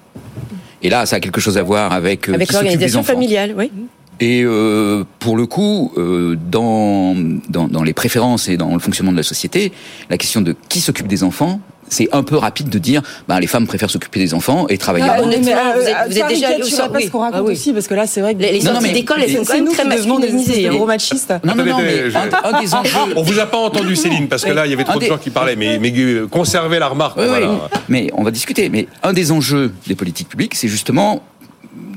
Et 0.85 0.91
là, 0.91 1.07
ça 1.07 1.17
a 1.17 1.21
quelque 1.21 1.41
chose 1.41 1.57
à 1.57 1.63
voir 1.63 1.93
avec, 1.93 2.29
euh, 2.29 2.35
Avec 2.35 2.53
l'organisation 2.53 3.03
familiale, 3.03 3.55
oui. 3.57 3.73
Et 4.21 4.43
euh, 4.45 5.05
pour 5.19 5.37
le 5.37 5.47
coup, 5.47 5.93
euh, 5.97 6.37
dans, 6.51 7.15
dans, 7.49 7.67
dans 7.69 7.83
les 7.83 7.93
préférences 7.93 8.49
et 8.49 8.57
dans 8.57 8.73
le 8.73 8.79
fonctionnement 8.79 9.13
de 9.13 9.17
la 9.17 9.23
société, 9.23 9.73
la 10.09 10.17
question 10.19 10.41
de 10.41 10.55
qui 10.69 10.81
s'occupe 10.81 11.09
des 11.09 11.25
enfants, 11.25 11.61
c'est 11.89 12.09
un 12.13 12.23
peu 12.23 12.37
rapide 12.37 12.69
de 12.71 12.79
dire 12.79 13.03
bah, 13.29 13.39
les 13.41 13.47
femmes 13.47 13.67
préfèrent 13.67 13.91
s'occuper 13.91 14.19
des 14.21 14.33
enfants 14.33 14.67
et 14.69 14.79
travailler. 14.79 15.05
Ah, 15.09 15.21
honnêtement, 15.23 15.53
mais, 15.55 15.81
vous 15.81 15.87
êtes- 15.87 15.95
euh, 15.95 16.09
vous 16.09 16.19
êtes 16.19 16.29
déjà 16.29 16.49
allé 16.49 16.63
au 16.63 16.67
centre- 16.67 16.93
pas 16.93 16.99
oui. 16.99 17.05
ce 17.05 17.11
qu'on 17.11 17.19
raconte 17.19 17.41
Ah 17.41 17.43
oui. 17.45 17.53
aussi, 17.53 17.73
parce 17.73 17.87
que 17.89 17.95
là, 17.95 18.07
c'est 18.07 18.21
vrai 18.23 18.35
que 18.35 18.41
Les, 18.41 18.53
les 18.53 18.61
sorties 18.63 18.83
mais- 18.85 18.93
d'école, 18.93 19.21
elles 19.23 19.31
sont 19.33 19.39
quand 19.39 19.45
c'est 19.45 19.55
même 19.57 19.65
nous 19.65 19.73
très 19.73 19.85
masculinisées. 19.85 20.55
des 20.63 20.67
hein. 20.69 20.71
gros 20.75 20.87
machistes. 20.87 21.35
Non, 21.45 21.55
non, 21.57 21.65
non, 21.65 21.79
mais 21.79 22.05
un, 22.17 22.57
un 22.57 22.61
des 22.63 22.75
enjeux. 22.75 22.91
On 23.17 23.23
vous 23.23 23.39
a 23.39 23.47
pas 23.47 23.59
entendu, 23.59 23.97
Céline, 23.97 24.29
parce 24.29 24.45
que 24.45 24.51
là, 24.53 24.65
il 24.67 24.71
y 24.71 24.75
avait 24.75 24.85
trop 24.85 24.99
de 24.99 25.05
gens 25.05 25.19
qui 25.19 25.31
parlaient, 25.31 25.57
mais, 25.57 25.79
mais 25.79 25.93
euh, 25.97 26.27
conservez 26.29 26.79
la 26.79 26.89
remarque. 26.89 27.19
Oui, 27.19 27.27
voilà. 27.27 27.51
oui, 27.51 27.59
mais 27.89 28.11
on 28.17 28.23
va 28.23 28.31
discuter. 28.31 28.69
Mais 28.71 28.87
un 29.03 29.13
des 29.13 29.31
enjeux 29.33 29.73
des 29.87 29.95
politiques 29.97 30.29
publiques, 30.29 30.55
c'est 30.55 30.69
justement 30.69 31.23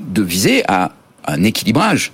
de 0.09 0.21
viser 0.21 0.63
à 0.67 0.91
un 1.27 1.43
équilibrage 1.43 2.11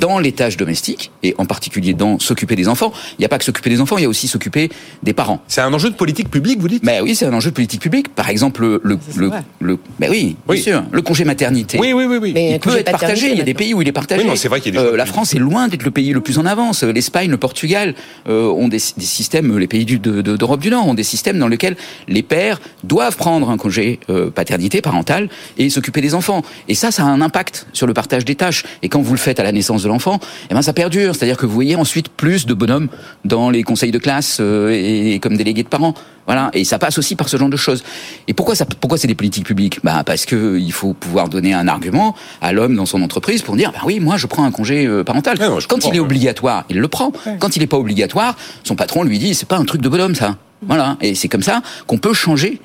dans 0.00 0.18
les 0.18 0.32
tâches 0.32 0.56
domestiques 0.56 1.10
et 1.22 1.34
en 1.38 1.46
particulier 1.46 1.94
dans 1.94 2.18
s'occuper 2.18 2.56
des 2.56 2.68
enfants. 2.68 2.92
Il 3.12 3.20
n'y 3.20 3.24
a 3.24 3.28
pas 3.28 3.38
que 3.38 3.44
s'occuper 3.44 3.70
des 3.70 3.80
enfants, 3.80 3.98
il 3.98 4.02
y 4.02 4.06
a 4.06 4.08
aussi 4.08 4.28
s'occuper 4.28 4.70
des 5.02 5.12
parents. 5.12 5.42
C'est 5.48 5.60
un 5.60 5.72
enjeu 5.72 5.90
de 5.90 5.94
politique 5.94 6.30
publique, 6.30 6.60
vous 6.60 6.68
dites? 6.68 6.84
Ben 6.84 7.02
oui, 7.02 7.14
c'est 7.14 7.26
un 7.26 7.34
enjeu 7.34 7.50
de 7.50 7.54
politique 7.54 7.80
publique. 7.80 8.08
Par 8.14 8.28
exemple, 8.28 8.62
le, 8.82 8.98
le, 9.16 9.30
le, 9.60 9.78
ben 9.98 10.10
oui, 10.10 10.36
Oui. 10.48 10.56
bien 10.56 10.62
sûr, 10.62 10.84
le 10.90 11.02
congé 11.02 11.24
maternité. 11.24 11.78
Oui, 11.78 11.92
oui, 11.92 12.04
oui, 12.04 12.18
oui. 12.20 12.32
Mais 12.34 12.52
Il 12.52 12.60
peut 12.60 12.76
être 12.76 12.90
partagé. 12.90 13.30
Il 13.32 13.38
y 13.38 13.40
a 13.40 13.44
des 13.44 13.54
pays 13.54 13.74
où 13.74 13.82
il 13.82 13.88
est 13.88 13.92
partagé. 13.92 14.22
Oui, 14.22 14.28
non, 14.28 14.36
c'est 14.36 14.48
vrai 14.48 14.60
qu'il 14.60 14.74
y 14.74 14.78
a 14.78 14.82
des 14.82 14.88
Euh, 14.88 14.96
la. 14.96 15.06
France 15.06 15.34
est 15.34 15.38
loin 15.38 15.68
d'être 15.68 15.84
le 15.84 15.90
pays 15.90 16.12
le 16.12 16.20
plus 16.20 16.38
en 16.38 16.46
avance. 16.46 16.82
L'Espagne, 16.84 17.30
le 17.30 17.36
Portugal 17.36 17.94
euh, 18.28 18.46
ont 18.50 18.68
des, 18.68 18.78
des 18.96 19.04
systèmes. 19.04 19.58
Les 19.58 19.66
pays 19.66 19.84
du- 19.84 19.98
de- 19.98 20.22
de- 20.22 20.36
d'Europe 20.36 20.60
du 20.60 20.70
Nord 20.70 20.86
ont 20.88 20.94
des 20.94 21.02
systèmes 21.02 21.38
dans 21.38 21.48
lesquels 21.48 21.76
les 22.08 22.22
pères 22.22 22.60
doivent 22.84 23.16
prendre 23.16 23.50
un 23.50 23.56
congé 23.56 24.00
euh, 24.10 24.30
paternité 24.30 24.80
parentale 24.80 25.28
et 25.58 25.68
s'occuper 25.70 26.00
des 26.00 26.14
enfants. 26.14 26.42
Et 26.68 26.74
ça, 26.74 26.90
ça 26.90 27.02
a 27.04 27.06
un 27.06 27.20
impact 27.20 27.66
sur 27.72 27.86
le 27.86 27.94
partage 27.94 28.24
des 28.24 28.34
tâches. 28.34 28.64
Et 28.82 28.88
quand 28.88 29.02
vous 29.02 29.12
le 29.12 29.18
faites 29.18 29.38
à 29.40 29.42
la 29.42 29.52
naissance 29.52 29.71
de 29.80 29.88
l'enfant, 29.88 30.20
eh 30.50 30.54
ben 30.54 30.60
ça 30.60 30.74
perdure. 30.74 31.14
C'est-à-dire 31.14 31.38
que 31.38 31.46
vous 31.46 31.54
voyez 31.54 31.76
ensuite 31.76 32.08
plus 32.10 32.44
de 32.44 32.52
bonhommes 32.52 32.88
dans 33.24 33.48
les 33.48 33.62
conseils 33.62 33.90
de 33.90 33.98
classe 33.98 34.38
euh, 34.40 34.68
et, 34.70 35.18
comme 35.20 35.36
délégués 35.36 35.62
de 35.62 35.68
parents. 35.68 35.94
Voilà, 36.26 36.50
et 36.52 36.64
ça 36.64 36.78
passe 36.78 36.98
aussi 36.98 37.16
par 37.16 37.28
ce 37.28 37.36
genre 37.36 37.48
de 37.48 37.56
choses. 37.56 37.82
Et 38.28 38.34
pourquoi 38.34 38.54
ça, 38.54 38.64
pourquoi 38.64 38.98
c'est 38.98 39.08
des 39.08 39.14
politiques 39.14 39.46
publiques? 39.46 39.80
Bah 39.82 40.02
parce 40.04 40.26
que 40.26 40.58
il 40.58 40.72
faut 40.72 40.92
pouvoir 40.92 41.28
donner 41.28 41.54
un 41.54 41.66
argument 41.66 42.14
à 42.40 42.52
l'homme 42.52 42.76
dans 42.76 42.86
son 42.86 43.02
entreprise 43.02 43.42
pour 43.42 43.56
dire 43.56 43.72
bah 43.72 43.80
oui, 43.84 43.98
moi 43.98 44.18
je 44.18 44.26
prends 44.26 44.44
un 44.44 44.50
congé 44.52 44.86
euh, 44.86 45.02
parental. 45.02 45.38
Ouais, 45.40 45.48
Quand 45.68 45.84
il 45.84 45.88
est 45.88 45.92
ouais. 45.94 45.98
obligatoire, 46.00 46.64
il 46.68 46.78
le 46.78 46.88
prend. 46.88 47.12
Quand 47.40 47.56
il 47.56 47.60
n'est 47.60 47.66
pas 47.66 47.78
obligatoire, 47.78 48.36
son 48.62 48.76
patron 48.76 49.02
lui 49.02 49.18
dit 49.18 49.34
c'est 49.34 49.48
pas 49.48 49.56
un 49.56 49.64
truc 49.64 49.80
de 49.80 49.88
bonhomme 49.88 50.14
ça. 50.14 50.36
Voilà, 50.64 50.96
et 51.00 51.14
c'est 51.14 51.28
comme 51.28 51.42
ça 51.42 51.60
qu'on 51.86 51.98
peut 51.98 52.12
changer. 52.12 52.60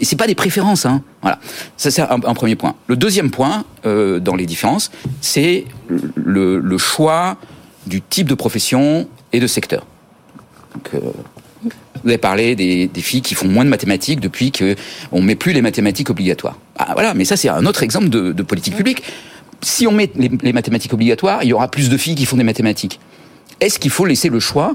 Et 0.00 0.04
c'est 0.04 0.16
pas 0.16 0.26
des 0.26 0.34
préférences, 0.34 0.86
hein. 0.86 1.02
Voilà, 1.20 1.38
ça 1.76 1.90
c'est 1.90 2.02
un, 2.02 2.20
un 2.24 2.34
premier 2.34 2.56
point. 2.56 2.74
Le 2.88 2.96
deuxième 2.96 3.30
point 3.30 3.64
euh, 3.86 4.18
dans 4.18 4.34
les 4.34 4.46
différences, 4.46 4.90
c'est 5.20 5.64
le, 5.88 6.78
choix 6.78 7.36
du 7.86 8.00
type 8.00 8.28
de 8.28 8.34
profession 8.34 9.06
et 9.32 9.40
de 9.40 9.46
secteur. 9.46 9.86
Donc, 10.74 10.90
euh, 10.94 11.12
vous 12.02 12.08
avez 12.08 12.18
parlé 12.18 12.56
des, 12.56 12.90
filles 12.96 13.22
qui 13.22 13.34
font 13.34 13.46
moins 13.46 13.64
de 13.64 13.70
mathématiques 13.70 14.18
depuis 14.18 14.50
que 14.50 14.74
on 15.12 15.22
met 15.22 15.36
plus 15.36 15.52
les 15.52 15.62
mathématiques 15.62 16.10
obligatoires. 16.10 16.58
Ah, 16.76 16.92
voilà, 16.94 17.14
mais 17.14 17.24
ça 17.24 17.36
c'est 17.36 17.48
un 17.48 17.64
autre 17.66 17.82
exemple 17.82 18.08
de, 18.08 18.42
politique 18.42 18.74
publique. 18.74 19.02
Si 19.60 19.86
on 19.86 19.92
met 19.92 20.10
les 20.16 20.52
mathématiques 20.52 20.92
obligatoires, 20.92 21.44
il 21.44 21.50
y 21.50 21.52
aura 21.52 21.68
plus 21.68 21.88
de 21.88 21.96
filles 21.96 22.16
qui 22.16 22.26
font 22.26 22.36
des 22.36 22.44
mathématiques. 22.44 22.98
Est-ce 23.60 23.78
qu'il 23.78 23.92
faut 23.92 24.06
laisser 24.06 24.28
le 24.28 24.40
choix 24.40 24.74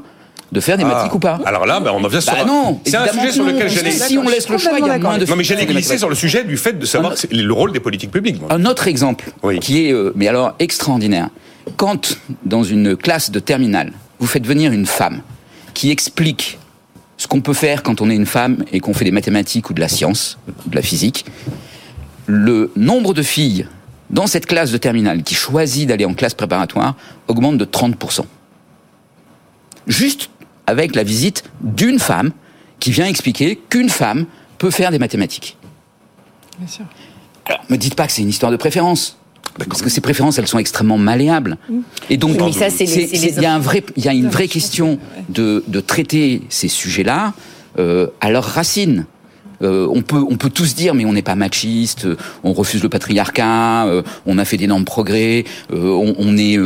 de 0.52 0.60
faire 0.60 0.78
des 0.78 0.84
Ah. 0.84 0.88
mathématiques 0.88 1.16
ou 1.16 1.20
pas 1.20 1.40
Alors 1.46 1.66
là, 1.66 1.80
ben, 1.80 1.92
on 1.94 2.04
en 2.04 2.08
vient 2.08 2.22
sur 2.22 2.34
Bah 2.34 2.46
non, 2.46 2.80
C'est 2.86 2.96
un 2.96 3.08
sujet 3.12 3.32
sur 3.32 3.44
lequel 3.46 3.70
j'allais. 3.70 3.92
Si 3.92 4.18
on 4.18 4.28
laisse 4.28 4.48
le 4.50 4.58
choix, 4.58 4.74
il 4.80 4.86
y 4.86 4.90
a 4.90 4.98
moins 4.98 5.18
de 5.18 5.26
Non, 5.26 5.36
mais 5.36 5.44
j'allais 5.44 5.66
glisser 5.66 5.98
sur 5.98 6.10
le 6.10 6.16
sujet 6.16 6.44
du 6.44 6.56
fait 6.58 6.74
de 6.80 6.86
savoir 6.86 7.14
Un- 7.14 7.16
le 7.36 7.54
rôle 7.54 7.72
des 7.74 7.80
politiques 7.80 8.12
publiques. 8.12 8.40
moi. 8.40 8.52
Un 8.52 8.66
autre 8.66 8.88
exemple 8.88 9.32
Oui. 9.44 9.60
qui 9.60 9.86
est, 9.88 9.92
euh, 9.92 10.14
mais 10.16 10.28
alors 10.28 10.54
extraordinaire. 10.60 11.30
Quand 11.76 12.18
dans 12.46 12.64
une 12.64 12.96
classe 12.96 13.30
de 13.30 13.40
terminale, 13.40 13.92
vous 14.20 14.28
faites 14.28 14.46
venir 14.48 14.72
une 14.72 14.86
femme 14.86 15.22
qui 15.74 15.92
explique 15.92 16.58
ce 17.18 17.28
qu'on 17.28 17.42
peut 17.42 17.54
faire 17.54 17.84
quand 17.84 18.00
on 18.00 18.10
est 18.10 18.16
une 18.16 18.26
femme 18.26 18.64
et 18.72 18.80
qu'on 18.80 18.94
fait 18.94 19.04
des 19.06 19.12
mathématiques 19.12 19.70
ou 19.70 19.74
de 19.74 19.80
la 19.82 19.88
science, 19.90 20.38
ou 20.66 20.70
de 20.70 20.76
la 20.76 20.82
physique, 20.82 21.26
le 22.26 22.72
nombre 22.76 23.14
de 23.14 23.22
filles 23.22 23.68
dans 24.10 24.28
cette 24.28 24.46
classe 24.46 24.72
de 24.72 24.78
terminale 24.78 25.24
qui 25.24 25.36
choisit 25.36 25.88
d'aller 25.90 26.06
en 26.06 26.14
classe 26.14 26.34
préparatoire 26.36 26.96
augmente 27.28 27.58
de 27.58 27.66
30%. 27.66 28.26
Juste 29.88 30.30
avec 30.68 30.96
la 30.96 31.04
visite 31.04 31.44
d'une 31.62 32.00
femme 32.00 32.32
qui 32.80 32.92
vient 32.92 33.08
expliquer 33.08 33.60
qu'une 33.70 33.90
femme 33.90 34.26
peut 34.58 34.70
faire 34.70 34.92
des 34.92 35.00
mathématiques. 35.00 35.58
Bien 36.60 36.68
sûr. 36.68 36.86
Alors, 37.46 37.62
me 37.70 37.78
dites 37.78 37.96
pas 37.96 38.06
que 38.06 38.14
c'est 38.14 38.22
une 38.22 38.30
histoire 38.30 38.52
de 38.52 38.58
préférence. 38.58 39.18
Parce 39.68 39.82
que 39.82 39.90
ces 39.90 40.02
préférences, 40.02 40.38
elles 40.38 40.48
sont 40.48 40.60
extrêmement 40.60 41.00
malléables. 41.00 41.58
Et 42.12 42.18
donc, 42.18 42.38
il 42.40 43.42
y 43.42 43.46
a 43.46 43.54
un 43.54 43.60
vrai, 43.60 43.84
il 43.96 44.06
y 44.06 44.08
a 44.08 44.14
une 44.14 44.30
vraie 44.30 44.48
question 44.48 45.00
de, 45.30 45.64
de 45.68 45.80
traiter 45.80 46.44
ces 46.50 46.68
sujets-là 46.68 47.34
euh, 47.80 48.08
à 48.22 48.30
leurs 48.30 48.44
racines. 48.44 49.06
Euh, 49.62 49.88
on 49.92 50.02
peut, 50.02 50.24
on 50.30 50.38
peut 50.38 50.50
tous 50.50 50.76
dire, 50.76 50.94
mais 50.94 51.06
on 51.06 51.14
n'est 51.14 51.22
pas 51.22 51.36
machiste, 51.36 52.08
on 52.44 52.54
refuse 52.54 52.84
le 52.84 52.90
patriarcat, 52.90 53.88
euh, 53.88 54.02
on 54.26 54.38
a 54.38 54.46
fait 54.46 54.58
d'énormes 54.58 54.86
progrès, 54.86 55.46
euh, 55.74 55.90
on, 55.92 56.16
on 56.18 56.38
est 56.38 56.58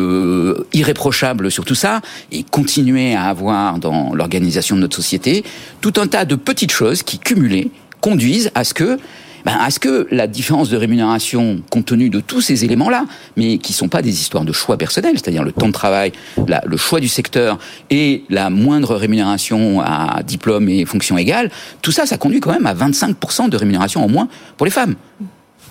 irréprochable 0.74 1.52
sur 1.52 1.66
tout 1.66 1.76
ça, 1.76 2.02
et 2.32 2.44
continuer 2.44 3.16
à 3.16 3.24
avoir 3.24 3.80
dans 3.80 4.14
l'organisation 4.14 4.76
de 4.76 4.82
notre 4.82 4.98
société 4.98 5.44
tout 5.82 5.94
un 5.98 6.08
tas 6.08 6.26
de 6.26 6.36
petites 6.36 6.72
choses 6.72 7.04
qui, 7.04 7.20
cumulées, 7.20 7.72
conduisent 8.02 8.52
à 8.56 8.64
ce 8.64 8.74
que 8.74 8.98
ben, 9.46 9.58
à 9.60 9.70
ce 9.70 9.80
que 9.80 10.08
la 10.12 10.28
différence 10.28 10.70
de 10.70 10.78
rémunération, 10.78 11.62
compte 11.70 11.86
tenu 11.86 12.10
de 12.10 12.20
tous 12.20 12.42
ces 12.42 12.66
éléments-là, 12.66 13.06
mais 13.38 13.58
qui 13.58 13.74
sont 13.74 13.88
pas 13.88 14.02
des 14.02 14.12
histoires 14.12 14.46
de 14.46 14.54
choix 14.54 14.78
personnels, 14.78 15.14
c'est-à-dire 15.16 15.44
le 15.44 15.52
temps 15.52 15.68
de 15.68 15.74
travail, 15.74 16.12
le 16.38 16.78
choix 16.78 17.00
du 17.00 17.08
secteur 17.08 17.60
et 17.90 18.24
la 18.30 18.50
moindre 18.50 18.96
rémunération 18.96 19.82
à 19.82 20.22
diplôme 20.24 20.70
et 20.70 20.86
fonction 20.86 21.18
égale, 21.18 21.50
tout 21.82 21.92
ça, 21.92 22.06
ça 22.06 22.18
conduit 22.18 22.40
quand 22.40 22.52
même 22.52 22.66
à 22.66 22.74
25% 22.74 23.50
de 23.50 23.58
rémunération 23.58 24.04
en 24.04 24.10
moins 24.10 24.28
pour 24.58 24.66
les 24.66 24.72
femmes. 24.72 24.96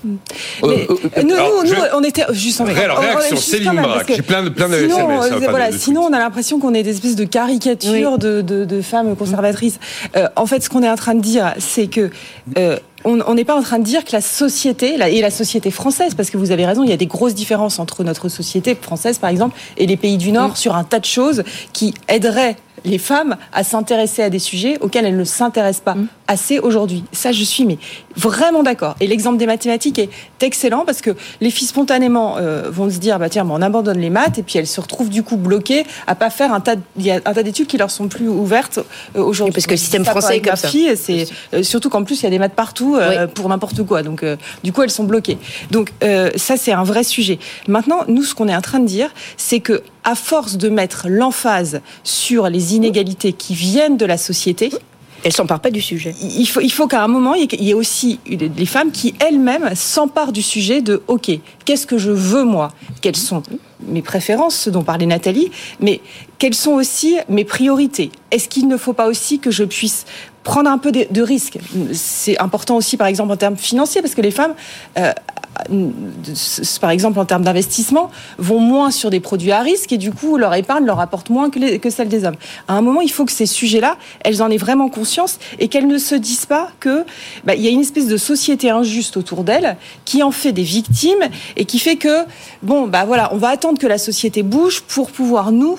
Euh, 0.07 0.09
Mais, 0.69 0.87
euh, 0.89 0.97
euh, 1.19 1.23
nous, 1.23 1.35
alors, 1.35 1.51
nous, 1.63 1.67
je- 1.69 1.75
nous, 1.75 1.81
on 1.95 2.03
était 2.03 2.25
juste 2.33 2.61
en 2.61 2.65
Ré- 2.65 2.73
réaction, 2.87 3.37
Céline 3.37 3.73
Braque. 3.83 4.13
J'ai 4.15 4.23
plein 4.23 4.43
de- 4.43 4.49
plein 4.49 4.69
de 4.69 4.77
sinon, 4.79 5.23
SMS, 5.23 5.45
ça 5.45 5.51
voilà, 5.51 5.71
de 5.71 5.77
sinon, 5.79 6.03
on 6.03 6.13
a 6.13 6.19
l'impression 6.19 6.59
qu'on 6.59 6.75
est 6.75 6.83
des 6.83 6.91
espèces 6.91 7.17
de 7.17 7.25
caricatures 7.25 8.19
de, 8.19 8.41
de, 8.41 8.65
de 8.65 8.83
femmes 8.83 9.15
conservatrices. 9.17 9.79
Euh, 10.17 10.29
en 10.37 10.47
fait, 10.47 10.63
ce 10.63 10.69
qu'on 10.71 10.83
est 10.83 10.91
en 10.91 10.97
train 10.97 11.15
de 11.15 11.21
dire, 11.21 11.55
c'est 11.59 11.87
que 11.89 12.11
on 13.05 13.35
n'est 13.35 13.45
pas 13.47 13.57
en 13.57 13.63
train 13.63 13.79
de 13.79 13.85
dire 13.85 14.05
que 14.05 14.13
la 14.13 14.21
société, 14.21 14.95
et 14.95 15.21
la 15.23 15.31
société 15.31 15.71
française, 15.71 16.15
parce 16.15 16.29
que 16.29 16.37
vous 16.37 16.51
avez 16.51 16.67
raison, 16.67 16.83
il 16.85 16.91
y 16.91 16.93
a 16.93 16.99
des 16.99 17.07
grosses 17.07 17.35
différences 17.35 17.79
entre 17.79 18.05
notre 18.05 18.29
société 18.29 18.77
française, 18.81 19.19
par 19.19 19.31
exemple, 19.31 19.57
et 19.79 19.87
les 19.87 19.97
pays 19.97 20.19
du 20.19 20.33
Nord 20.33 20.57
sur 20.59 20.75
un 20.77 20.85
tas 20.85 20.99
de 20.99 21.07
choses 21.07 21.43
qui 21.73 21.95
aideraient 22.09 22.57
les 22.85 22.99
femmes 22.99 23.37
à 23.53 23.65
s'intéresser 23.65 24.23
à 24.23 24.31
des 24.31 24.39
sujets 24.39 24.79
auxquels 24.81 25.07
elles 25.07 25.17
ne 25.17 25.25
s'intéressent 25.25 25.85
pas 25.85 25.97
assez 26.29 26.61
aujourd'hui. 26.61 27.05
Ça, 27.13 27.33
je 27.33 27.43
suis 27.43 27.65
mais 27.65 27.79
vraiment 28.17 28.63
d'accord. 28.63 28.95
Et 29.01 29.07
l'exemple 29.07 29.37
des 29.37 29.47
mathématiques 29.47 29.99
est 29.99 30.11
excellent 30.41 30.85
parce 30.85 31.01
que 31.01 31.11
les 31.41 31.51
filles 31.51 31.67
spontanément 31.67 32.37
euh, 32.39 32.71
vont 32.71 32.89
se 32.89 32.99
dire 32.99 33.19
bah 33.19 33.29
tiens, 33.29 33.45
bah, 33.45 33.55
on 33.57 33.63
abandonne 33.63 33.99
les 33.99 34.11
maths 34.11 34.39
et 34.39 34.43
puis 34.43 34.59
elles 34.59 34.67
se 34.67 34.81
retrouvent 34.81 35.09
du 35.09 35.23
coup 35.23 35.37
bloquées 35.37 35.85
à 36.07 36.15
pas 36.15 36.31
faire 36.31 36.53
un 36.53 36.61
tas 36.61 36.77
un 37.07 37.33
tas 37.33 37.43
d'études 37.43 37.67
qui 37.67 37.79
leur 37.79 37.91
sont 37.91 38.09
plus 38.09 38.29
ouvertes 38.29 38.79
euh, 39.17 39.23
aujourd'hui. 39.23 39.53
Parce 39.53 39.67
que 39.67 39.73
le 39.73 39.77
système 39.77 40.05
ça, 40.05 40.13
français 40.13 40.37
est 40.37 40.41
comme 40.41 40.53
ma 40.53 40.57
ça. 40.57 40.69
fille, 40.69 40.97
c'est 40.97 41.27
euh, 41.55 41.63
surtout 41.63 41.91
qu'en 41.91 42.05
plus 42.05 42.21
il 42.21 42.25
y 42.25 42.27
a 42.27 42.31
des 42.31 42.39
maths 42.39 42.55
partout 42.55 42.97
euh, 42.97 43.27
pour 43.27 43.49
n'importe 43.49 43.83
quoi. 43.83 44.03
Donc 44.03 44.25
du 44.63 44.73
coup 44.73 44.83
elles 44.83 44.91
sont 44.91 45.05
bloquées. 45.05 45.39
Donc 45.71 45.93
ça 46.37 46.57
c'est 46.57 46.73
un 46.73 46.85
vrai 46.85 47.03
sujet. 47.03 47.39
Maintenant 47.67 48.05
nous 48.09 48.23
ce 48.23 48.35
qu'on 48.35 48.49
est 48.49 48.57
en 48.57 48.61
train 48.61 48.79
de 48.79 48.87
dire 48.87 49.11
c'est 49.37 49.61
que 49.61 49.83
à 50.05 50.15
force 50.15 50.57
de 50.57 50.69
mettre 50.69 51.07
l'emphase 51.09 51.81
sur 52.05 52.49
les 52.49 52.75
inégalités 52.75 53.33
qui 53.33 53.55
viennent 53.55 53.97
de 53.97 54.07
la 54.07 54.17
société, 54.19 54.71
Elle 55.23 55.33
s'empare 55.35 55.61
pas 55.61 55.71
du 55.71 55.83
sujet. 55.83 56.15
il 56.23 56.47
faut, 56.47 56.61
il 56.63 56.71
faut 56.73 56.87
qu'à 56.87 57.03
un 57.05 57.09
moment, 57.09 57.35
il 57.35 57.53
y 57.63 57.71
ait- 57.71 57.75
aussi 57.75 58.19
des 58.27 58.67
femmes 58.67 58.91
qui 58.91 59.15
elles-mêmes 59.21 59.75
s'emparent 59.75 60.33
du 60.33 60.41
sujet 60.43 60.81
de 60.81 61.03
OK, 61.09 61.31
qu'est-ce 61.67 61.87
que 61.87 61.99
je 61.99 62.11
veux 62.11 62.45
moi? 62.45 62.73
Quelles 63.03 63.17
sont 63.17 63.43
mes 63.87 64.01
préférences, 64.03 64.57
ce 64.57 64.71
dont 64.71 64.83
parlait 64.83 65.05
Nathalie, 65.07 65.51
mais 65.81 66.01
quelles 66.39 66.55
sont 66.55 66.73
aussi 66.73 67.17
mes 67.29 67.45
priorités? 67.45 68.11
Est-ce 68.31 68.49
qu'il 68.49 68.67
ne 68.69 68.79
faut 68.79 68.95
pas 68.95 69.09
aussi 69.09 69.39
que 69.41 69.51
je 69.51 69.65
puisse 69.65 70.07
prendre 70.43 70.71
un 70.71 70.79
peu 70.79 70.91
de, 70.91 71.07
de 71.11 71.21
risques 71.23 71.59
C'est 71.93 72.39
important 72.39 72.77
aussi, 72.77 72.97
par 72.97 73.07
exemple, 73.07 73.31
en 73.33 73.37
termes 73.37 73.57
financiers, 73.59 74.01
parce 74.01 74.15
que 74.15 74.23
les 74.23 74.31
femmes, 74.31 74.55
euh, 74.99 75.13
par 76.81 76.91
exemple 76.91 77.19
en 77.19 77.25
termes 77.25 77.43
d'investissement, 77.43 78.11
vont 78.39 78.61
moins 78.61 78.91
sur 78.91 79.11
des 79.11 79.21
produits 79.21 79.53
à 79.53 79.61
risque 79.61 79.93
et 79.93 79.99
du 79.99 80.13
coup 80.13 80.37
leur 80.37 80.55
épargne 80.55 80.85
leur 80.85 81.01
apporte 81.01 81.31
moins 81.31 81.51
que, 81.51 81.77
que 81.77 81.91
celle 81.91 82.09
des 82.09 82.25
hommes. 82.25 82.37
À 82.69 82.75
un 82.75 82.81
moment, 82.81 83.01
il 83.01 83.11
faut 83.11 83.25
que 83.25 83.33
ces 83.33 83.47
sujets-là, 83.47 83.97
elles 84.25 84.43
en 84.43 84.51
aient 84.51 84.57
vraiment 84.57 84.89
conscience 84.89 85.39
et 85.59 85.69
qu'elles 85.69 85.87
ne 85.87 85.99
se 85.99 86.15
disent 86.15 86.47
pas 86.47 86.71
que 86.81 87.05
bah, 87.45 87.55
il 87.55 87.63
y 87.63 87.69
a 87.69 87.71
une 87.71 87.81
espèce 87.81 88.07
de 88.07 88.17
société 88.17 88.71
injuste 88.71 89.17
autour 89.17 89.45
d'elles 89.45 89.77
qui 90.05 90.23
en 90.23 90.31
fait 90.31 90.53
des 90.53 90.63
victimes 90.63 91.29
et 91.57 91.65
qui 91.65 91.79
fait 91.79 91.97
que 91.97 92.25
bon 92.63 92.87
bah 92.87 93.05
voilà, 93.05 93.33
on 93.33 93.37
va 93.37 93.49
attendre 93.49 93.79
que 93.79 93.87
la 93.87 93.99
société 93.99 94.43
bouge 94.43 94.83
pour 94.83 95.11
pouvoir 95.11 95.53
nous 95.53 95.79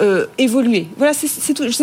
euh, 0.00 0.26
évoluer. 0.38 0.86
Voilà, 0.96 1.12
c'est 1.12 1.28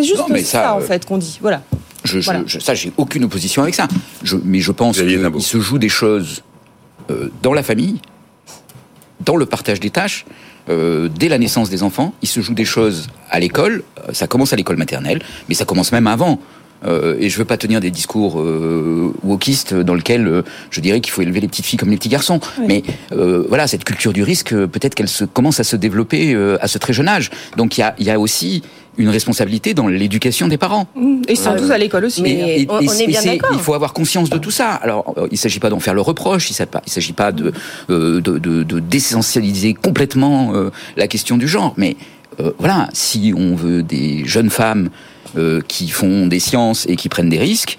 juste 0.04 0.46
ça, 0.46 0.76
en 0.76 0.80
euh, 0.80 0.82
fait 0.82 1.06
qu'on 1.06 1.18
dit. 1.18 1.38
Voilà. 1.42 1.62
Je, 2.04 2.20
je, 2.20 2.60
ça, 2.60 2.74
j'ai 2.74 2.92
aucune 2.98 3.26
opposition 3.26 3.64
avec 3.64 3.76
ça. 3.76 3.88
mais 4.44 4.60
je 4.60 4.72
pense 4.72 4.98
qu'il 4.98 5.42
se 5.42 5.60
joue 5.60 5.78
des 5.78 5.90
choses 5.90 6.42
euh, 7.10 7.30
dans 7.42 7.54
la 7.54 7.64
famille, 7.64 8.00
dans 9.22 9.36
le 9.36 9.46
partage 9.46 9.80
des 9.80 9.90
tâches, 9.90 10.26
dès 10.68 11.30
la 11.30 11.38
naissance 11.38 11.70
des 11.70 11.82
enfants. 11.82 12.14
Il 12.22 12.28
se 12.28 12.42
joue 12.42 12.54
des 12.54 12.66
choses 12.66 13.08
à 13.30 13.40
l'école. 13.40 13.84
Ça 14.12 14.28
commence 14.28 14.52
à 14.52 14.58
l'école 14.58 14.76
maternelle, 14.76 15.22
mais 15.48 15.56
ça 15.56 15.64
commence 15.64 15.94
même 15.94 16.08
avant. 16.08 16.42
Euh, 16.86 17.16
et 17.20 17.30
je 17.30 17.38
veux 17.38 17.46
pas 17.46 17.58
tenir 17.58 17.80
des 17.80 17.92
discours 17.92 18.40
euh, 18.40 19.14
wokistes 19.24 19.74
dans 19.74 19.96
lesquels 19.96 20.28
euh, 20.28 20.42
je 20.70 20.80
dirais 20.82 21.02
qu'il 21.02 21.12
faut 21.12 21.22
élever 21.22 21.40
les 21.40 21.48
petites 21.48 21.66
filles 21.66 21.80
comme 21.80 21.90
les 21.90 21.98
petits 21.98 22.10
garçons. 22.10 22.40
Mais 22.68 22.84
euh, 23.12 23.44
voilà, 23.48 23.68
cette 23.68 23.84
culture 23.84 24.14
du 24.14 24.24
risque, 24.24 24.54
peut-être 24.54 24.96
qu'elle 24.96 25.08
se 25.08 25.26
commence 25.26 25.60
à 25.60 25.64
se 25.64 25.76
développer 25.76 26.36
à 26.62 26.68
ce 26.68 26.78
très 26.78 26.94
jeune 26.94 27.08
âge. 27.08 27.30
Donc 27.56 27.78
il 27.78 27.82
y 27.82 27.84
a, 27.84 27.96
y 28.00 28.10
a 28.10 28.20
aussi 28.20 28.64
une 28.98 29.10
responsabilité 29.10 29.74
dans 29.74 29.88
l'éducation 29.88 30.48
des 30.48 30.58
parents. 30.58 30.88
Et 31.28 31.36
sans 31.36 31.56
doute 31.56 31.72
à 31.72 31.78
l'école 31.78 32.06
aussi. 32.06 32.22
Mais 32.22 32.66
on, 32.70 32.80
est 32.82 33.08
bien 33.08 33.22
d'accord. 33.24 33.52
Il 33.54 33.60
faut 33.60 33.74
avoir 33.74 33.94
conscience 33.94 34.30
de 34.30 34.38
tout 34.38 34.52
ça. 34.52 34.72
Alors, 34.72 35.14
il 35.18 35.34
ne 35.34 35.38
s'agit 35.38 35.60
pas 35.60 35.70
d'en 35.70 35.80
faire 35.80 35.94
le 35.94 36.02
reproche, 36.02 36.50
il 36.50 36.56
ne 36.62 36.90
s'agit 36.90 37.14
pas 37.14 37.32
de, 37.32 37.54
de, 37.90 38.20
de, 38.20 38.40
de 38.40 38.80
d'essentialiser 38.80 39.74
complètement 39.74 40.54
la 40.96 41.08
question 41.08 41.38
du 41.38 41.48
genre. 41.48 41.74
Mais 41.78 41.96
voilà, 42.58 42.90
si 42.94 43.34
on 43.36 43.56
veut 43.56 43.84
des 43.84 44.26
jeunes 44.26 44.50
femmes 44.50 44.90
euh, 45.36 45.62
qui 45.68 45.90
font 45.90 46.26
des 46.26 46.40
sciences 46.40 46.86
et 46.88 46.96
qui 46.96 47.10
prennent 47.10 47.30
des 47.30 47.38
risques, 47.38 47.78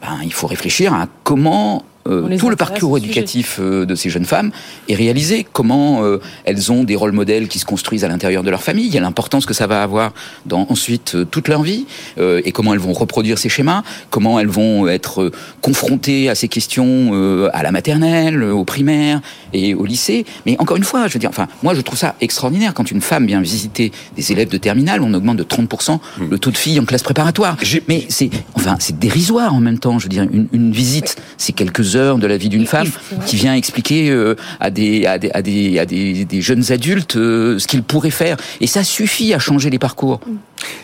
ben, 0.00 0.18
il 0.24 0.32
faut 0.32 0.46
réfléchir 0.46 0.94
à 0.94 1.06
comment 1.22 1.84
euh, 2.08 2.36
tout 2.38 2.50
le 2.50 2.56
parcours 2.56 2.96
éducatif 2.96 3.58
euh, 3.60 3.84
de 3.84 3.94
ces 3.94 4.10
jeunes 4.10 4.24
femmes 4.24 4.50
est 4.88 4.94
réalisé. 4.94 5.46
Comment 5.52 6.04
euh, 6.04 6.18
elles 6.44 6.72
ont 6.72 6.84
des 6.84 6.96
rôles 6.96 7.12
modèles 7.12 7.48
qui 7.48 7.58
se 7.58 7.64
construisent 7.64 8.04
à 8.04 8.08
l'intérieur 8.08 8.42
de 8.42 8.50
leur 8.50 8.62
famille. 8.62 8.86
Il 8.86 8.94
y 8.94 8.98
a 8.98 9.00
l'importance 9.00 9.46
que 9.46 9.54
ça 9.54 9.66
va 9.66 9.82
avoir 9.82 10.12
dans 10.46 10.66
ensuite 10.70 11.16
toute 11.30 11.48
leur 11.48 11.62
vie 11.62 11.86
et 12.18 12.52
comment 12.52 12.72
elles 12.72 12.80
vont 12.80 12.92
reproduire 12.92 13.38
ces 13.38 13.48
schémas. 13.48 13.82
Comment 14.10 14.40
elles 14.40 14.48
vont 14.48 14.88
être 14.88 15.30
confrontées 15.60 16.28
à 16.28 16.34
ces 16.34 16.48
questions 16.48 17.48
à 17.52 17.62
la 17.62 17.72
maternelle, 17.72 18.42
au 18.42 18.64
primaire 18.64 19.20
et 19.52 19.74
au 19.74 19.84
lycée. 19.84 20.24
Mais 20.46 20.56
encore 20.58 20.76
une 20.76 20.84
fois, 20.84 21.08
je 21.08 21.14
veux 21.14 21.18
dire, 21.18 21.30
enfin, 21.30 21.48
moi 21.62 21.74
je 21.74 21.80
trouve 21.80 21.98
ça 21.98 22.14
extraordinaire 22.20 22.74
quand 22.74 22.90
une 22.90 23.00
femme 23.00 23.26
vient 23.26 23.40
visiter 23.40 23.92
des 24.16 24.32
élèves 24.32 24.48
de 24.48 24.58
terminale, 24.58 25.02
on 25.02 25.12
augmente 25.14 25.36
de 25.36 25.44
30% 25.44 25.94
hmm. 25.94 26.30
le 26.30 26.38
taux 26.38 26.50
de 26.50 26.56
filles 26.56 26.80
en 26.80 26.84
classe 26.84 27.02
préparatoire. 27.02 27.56
Mais 27.88 28.06
c'est, 28.08 28.30
enfin, 28.54 28.76
c'est 28.78 28.98
dérisoire 28.98 29.54
en 29.54 29.60
même 29.60 29.78
temps. 29.78 29.98
Je 29.98 30.04
veux 30.04 30.10
dire, 30.10 30.26
une, 30.32 30.48
une 30.52 30.72
visite, 30.72 31.16
c'est 31.36 31.52
quelques 31.52 31.96
heures 31.96 31.97
de 31.98 32.26
la 32.26 32.36
vie 32.36 32.48
d'une 32.48 32.66
femme 32.66 32.88
qui 33.26 33.36
vient 33.36 33.54
expliquer 33.54 34.10
euh, 34.10 34.36
à, 34.60 34.70
des, 34.70 35.06
à, 35.06 35.18
des, 35.18 35.30
à, 35.32 35.42
des, 35.42 35.78
à 35.78 35.84
des, 35.84 36.40
jeunes 36.40 36.70
adultes 36.70 37.16
euh, 37.16 37.58
ce 37.58 37.66
qu'ils 37.66 37.82
pourraient 37.82 38.10
faire. 38.10 38.36
Et 38.60 38.66
ça 38.66 38.84
suffit 38.84 39.34
à 39.34 39.38
changer 39.38 39.70
les 39.70 39.78
parcours. 39.78 40.20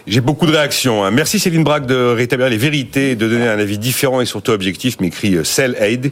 J'ai 0.06 0.20
beaucoup 0.20 0.46
de 0.46 0.52
réactions. 0.52 1.04
Hein. 1.04 1.10
Merci 1.10 1.38
Céline 1.38 1.64
Braque 1.64 1.86
de 1.86 1.94
rétablir 1.94 2.48
les 2.48 2.56
vérités, 2.56 3.14
de 3.14 3.28
donner 3.28 3.46
un 3.46 3.58
avis 3.58 3.78
différent 3.78 4.20
et 4.20 4.26
surtout 4.26 4.52
objectif, 4.52 5.00
m'écrit 5.00 5.36
euh, 5.36 5.44
Cell 5.44 5.76
Aid. 5.78 6.10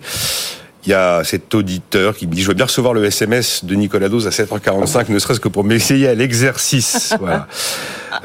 Il 0.85 0.91
y 0.91 0.95
a 0.95 1.23
cet 1.23 1.55
auditeur 1.55 2.17
qui 2.17 2.27
me 2.27 2.35
dit, 2.35 2.43
je 2.43 2.49
veux 2.49 2.55
bien 2.55 2.65
recevoir 2.65 2.93
le 2.93 3.05
SMS 3.05 3.65
de 3.65 3.75
Nicolas 3.75 4.09
Dose 4.09 4.27
à 4.27 4.31
7h45, 4.31 5.13
ne 5.13 5.19
serait-ce 5.21 5.39
que 5.39 5.49
pour 5.49 5.63
m'essayer 5.63 6.09
à 6.09 6.15
l'exercice. 6.15 7.15
Voilà. 7.23 7.47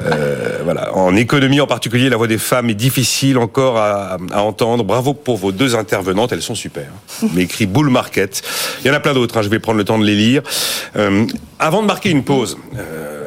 Euh, 0.02 0.58
voilà. 0.64 0.94
En 0.96 1.14
économie 1.14 1.60
en 1.60 1.66
particulier, 1.66 2.08
la 2.08 2.16
voix 2.16 2.26
des 2.26 2.38
femmes 2.38 2.68
est 2.68 2.74
difficile 2.74 3.38
encore 3.38 3.78
à, 3.78 4.18
à, 4.32 4.42
entendre. 4.42 4.82
Bravo 4.84 5.14
pour 5.14 5.36
vos 5.36 5.52
deux 5.52 5.76
intervenantes, 5.76 6.32
elles 6.32 6.42
sont 6.42 6.54
super. 6.54 6.86
Mais 7.34 7.42
écrit 7.42 7.66
Bull 7.66 7.88
Market. 7.88 8.42
Il 8.82 8.88
y 8.88 8.90
en 8.90 8.94
a 8.94 9.00
plein 9.00 9.14
d'autres, 9.14 9.38
hein. 9.38 9.42
je 9.42 9.48
vais 9.48 9.60
prendre 9.60 9.78
le 9.78 9.84
temps 9.84 9.98
de 9.98 10.04
les 10.04 10.16
lire. 10.16 10.42
Euh, 10.96 11.26
avant 11.58 11.82
de 11.82 11.86
marquer 11.86 12.10
une 12.10 12.24
pause, 12.24 12.58
euh, 12.76 13.17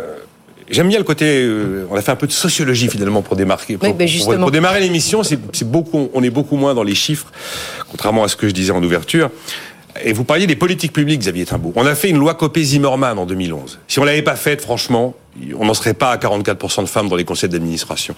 J'aime 0.71 0.87
bien 0.87 0.97
le 0.97 1.03
côté. 1.03 1.43
Euh, 1.43 1.85
on 1.89 1.95
a 1.95 2.01
fait 2.01 2.11
un 2.11 2.15
peu 2.15 2.27
de 2.27 2.31
sociologie 2.31 2.87
finalement 2.87 3.21
pour 3.21 3.35
démarquer. 3.35 3.77
Pour, 3.77 3.93
ben 3.93 4.07
pour, 4.39 4.51
démarrer 4.51 4.79
l'émission, 4.79 5.21
c'est 5.23 5.37
beaucoup. 5.63 6.09
On 6.13 6.23
est 6.23 6.29
beaucoup 6.29 6.55
moins 6.55 6.73
dans 6.73 6.83
les 6.83 6.95
chiffres, 6.95 7.31
contrairement 7.89 8.23
à 8.23 8.27
ce 8.27 8.35
que 8.35 8.47
je 8.47 8.53
disais 8.53 8.71
en 8.71 8.81
ouverture. 8.81 9.29
Et 10.03 10.13
vous 10.13 10.23
parliez 10.23 10.47
des 10.47 10.55
politiques 10.55 10.93
publiques, 10.93 11.19
Xavier 11.19 11.45
Timbaud. 11.45 11.73
On 11.75 11.85
a 11.85 11.95
fait 11.95 12.09
une 12.09 12.17
loi 12.17 12.33
Copé-Zimmermann 12.35 13.17
en 13.19 13.25
2011. 13.25 13.79
Si 13.87 13.99
on 13.99 14.05
l'avait 14.05 14.21
pas 14.21 14.35
faite, 14.35 14.61
franchement, 14.61 15.15
on 15.57 15.65
n'en 15.65 15.73
serait 15.73 15.93
pas 15.93 16.11
à 16.11 16.17
44% 16.17 16.83
de 16.83 16.87
femmes 16.87 17.09
dans 17.09 17.15
les 17.15 17.25
conseils 17.25 17.49
d'administration. 17.49 18.15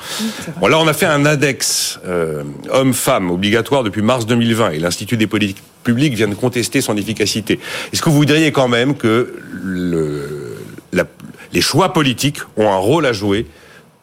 Bon, 0.60 0.68
là, 0.68 0.80
on 0.80 0.88
a 0.88 0.94
fait 0.94 1.06
un 1.06 1.26
index 1.26 2.00
euh, 2.08 2.44
homme-femme 2.70 3.32
obligatoire 3.32 3.84
depuis 3.84 4.02
mars 4.02 4.26
2020 4.26 4.72
et 4.72 4.80
l'Institut 4.80 5.18
des 5.18 5.28
politiques 5.28 5.64
publiques 5.84 6.14
vient 6.14 6.28
de 6.28 6.36
contester 6.36 6.82
son 6.82 6.96
efficacité. 6.96 7.60
Est-ce 7.92 8.02
que 8.02 8.10
vous 8.10 8.16
voudriez 8.16 8.52
quand 8.52 8.68
même 8.68 8.96
que 8.96 9.36
le, 9.64 10.58
la, 10.92 11.06
les 11.54 11.62
choix 11.62 11.94
politiques 11.94 12.40
ont 12.58 12.70
un 12.70 12.78
rôle 12.78 13.06
à 13.06 13.14
jouer 13.14 13.46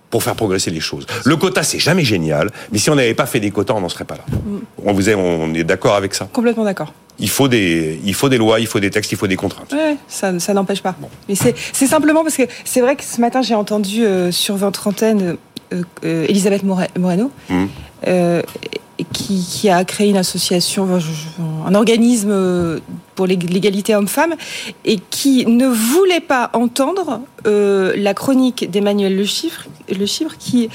pour 0.08 0.22
faire 0.22 0.34
progresser 0.34 0.70
les 0.70 0.80
choses. 0.80 1.06
Le 1.24 1.36
quota, 1.36 1.62
c'est 1.62 1.78
jamais 1.78 2.04
génial, 2.04 2.50
mais 2.72 2.78
si 2.78 2.90
on 2.90 2.96
n'avait 2.96 3.14
pas 3.14 3.26
fait 3.26 3.40
des 3.40 3.50
quotas, 3.50 3.74
on 3.74 3.80
n'en 3.80 3.88
serait 3.88 4.04
pas 4.04 4.16
là. 4.16 4.24
Mm. 4.28 4.58
On 4.84 4.92
vous 4.92 5.08
est, 5.08 5.14
on 5.14 5.54
est 5.54 5.64
d'accord 5.64 5.94
avec 5.94 6.14
ça 6.14 6.28
Complètement 6.32 6.64
d'accord. 6.64 6.92
Il 7.18 7.28
faut 7.28 7.48
des, 7.48 8.00
il 8.04 8.14
faut 8.14 8.28
des 8.28 8.38
lois, 8.38 8.60
il 8.60 8.66
faut 8.66 8.80
des 8.80 8.90
textes, 8.90 9.12
il 9.12 9.18
faut 9.18 9.26
des 9.26 9.36
contraintes. 9.36 9.72
Oui, 9.72 9.96
ça, 10.08 10.38
ça 10.40 10.54
n'empêche 10.54 10.82
pas. 10.82 10.96
Mais 11.28 11.34
c'est 11.34 11.86
simplement 11.86 12.22
parce 12.22 12.36
que 12.36 12.44
c'est 12.64 12.80
vrai 12.80 12.96
que 12.96 13.04
ce 13.04 13.20
matin 13.20 13.42
j'ai 13.42 13.54
entendu 13.54 14.04
euh, 14.04 14.32
sur 14.32 14.56
votre 14.56 14.88
antenne 14.88 15.36
euh, 15.72 15.82
euh, 16.04 16.26
Elisabeth 16.28 16.62
Moreno. 16.64 17.30
Mm 17.48 17.66
qui, 19.12 19.68
a 19.68 19.84
créé 19.84 20.10
une 20.10 20.16
association, 20.16 20.88
un 21.66 21.74
organisme 21.74 22.30
euh, 22.30 22.80
pour 23.14 23.26
l'égalité 23.26 23.94
homme-femme, 23.94 24.34
et 24.84 24.98
qui 25.10 25.46
ne 25.46 25.66
voulait 25.66 26.20
pas 26.20 26.50
entendre 26.52 27.20
euh, 27.46 27.94
la 27.96 28.14
chronique 28.14 28.70
d'Emmanuel 28.70 29.16
Le 29.16 29.24
Chiffre, 29.24 29.66
Le 29.88 30.06
Chiffre 30.06 30.36
qui 30.38 30.68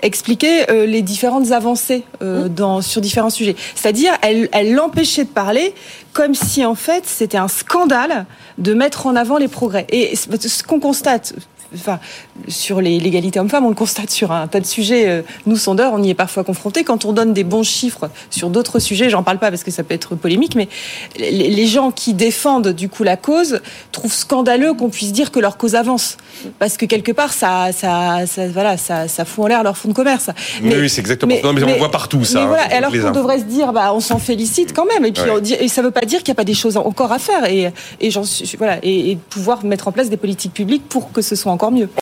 expliquait 0.00 0.70
euh, 0.70 0.84
les 0.84 1.02
différentes 1.02 1.52
avancées 1.52 2.02
mmh. 2.20 2.48
dans, 2.48 2.80
sur 2.80 3.00
différents 3.00 3.30
sujets. 3.30 3.56
C'est-à-dire, 3.74 4.12
elle, 4.22 4.48
elle 4.52 4.74
l'empêchait 4.74 5.24
de 5.24 5.30
parler 5.30 5.74
comme 6.12 6.34
si 6.34 6.64
en 6.64 6.74
fait 6.74 7.04
c'était 7.06 7.38
un 7.38 7.48
scandale 7.48 8.26
de 8.58 8.74
mettre 8.74 9.06
en 9.06 9.16
avant 9.16 9.38
les 9.38 9.48
progrès. 9.48 9.86
Et 9.90 10.14
ce 10.16 10.62
qu'on 10.62 10.80
constate, 10.80 11.34
enfin, 11.74 12.00
sur 12.48 12.80
l'égalité 12.80 13.40
homme-femme, 13.40 13.64
on 13.64 13.70
le 13.70 13.74
constate 13.74 14.10
sur 14.10 14.32
un 14.32 14.46
tas 14.46 14.60
de 14.60 14.66
sujets. 14.66 15.08
Euh, 15.08 15.22
nous, 15.46 15.56
sondeurs, 15.56 15.92
on 15.94 16.02
y 16.02 16.10
est 16.10 16.14
parfois 16.14 16.44
confrontés. 16.44 16.84
Quand 16.84 17.04
on 17.04 17.12
donne 17.12 17.32
des 17.32 17.44
bons 17.44 17.62
chiffres 17.62 18.10
sur 18.30 18.50
d'autres 18.50 18.78
sujets, 18.78 19.10
j'en 19.10 19.22
parle 19.22 19.38
pas 19.38 19.50
parce 19.50 19.64
que 19.64 19.70
ça 19.70 19.82
peut 19.82 19.94
être 19.94 20.14
polémique, 20.14 20.54
mais 20.54 20.68
les 21.16 21.66
gens 21.66 21.90
qui 21.90 22.14
défendent 22.14 22.68
du 22.68 22.88
coup 22.88 23.04
la 23.04 23.16
cause 23.16 23.60
trouvent 23.90 24.12
scandaleux 24.12 24.74
qu'on 24.74 24.90
puisse 24.90 25.12
dire 25.12 25.30
que 25.30 25.40
leur 25.40 25.56
cause 25.56 25.74
avance, 25.74 26.11
parce 26.58 26.76
que 26.76 26.86
quelque 26.86 27.12
part, 27.12 27.32
ça, 27.32 27.70
ça, 27.72 28.26
ça 28.26 28.48
voilà, 28.48 28.76
ça, 28.76 29.08
ça 29.08 29.24
fout 29.24 29.44
en 29.44 29.48
l'air 29.48 29.62
leur 29.62 29.76
fonds 29.76 29.88
de 29.88 29.94
commerce. 29.94 30.30
Mais, 30.62 30.76
oui, 30.76 30.88
c'est 30.88 31.00
exactement. 31.00 31.34
ça. 31.40 31.52
mais, 31.52 31.62
on 31.62 31.78
voit 31.78 31.90
partout 31.90 32.24
ça. 32.24 32.44
Hein, 32.44 32.56
alors 32.70 32.90
qu'on 32.90 33.10
devrait 33.10 33.38
se 33.38 33.44
dire, 33.44 33.72
bah, 33.72 33.92
on 33.94 34.00
s'en 34.00 34.18
félicite 34.18 34.72
quand 34.74 34.86
même. 34.86 35.04
Et 35.04 35.12
puis, 35.12 35.22
et 35.58 35.68
ça 35.68 35.82
veut 35.82 35.90
pas 35.90 36.02
dire 36.02 36.18
qu'il 36.22 36.32
n'y 36.32 36.36
a 36.36 36.40
pas 36.40 36.44
des 36.44 36.54
choses 36.54 36.76
encore 36.76 37.12
à 37.12 37.18
faire. 37.18 37.44
Et, 37.50 37.72
et, 38.00 38.10
voilà, 38.58 38.78
et, 38.82 39.12
et 39.12 39.18
pouvoir 39.30 39.64
mettre 39.64 39.88
en 39.88 39.92
place 39.92 40.10
des 40.10 40.16
politiques 40.16 40.54
publiques 40.54 40.88
pour 40.88 41.12
que 41.12 41.22
ce 41.22 41.36
soit 41.36 41.52
encore 41.52 41.72
mieux. 41.72 41.88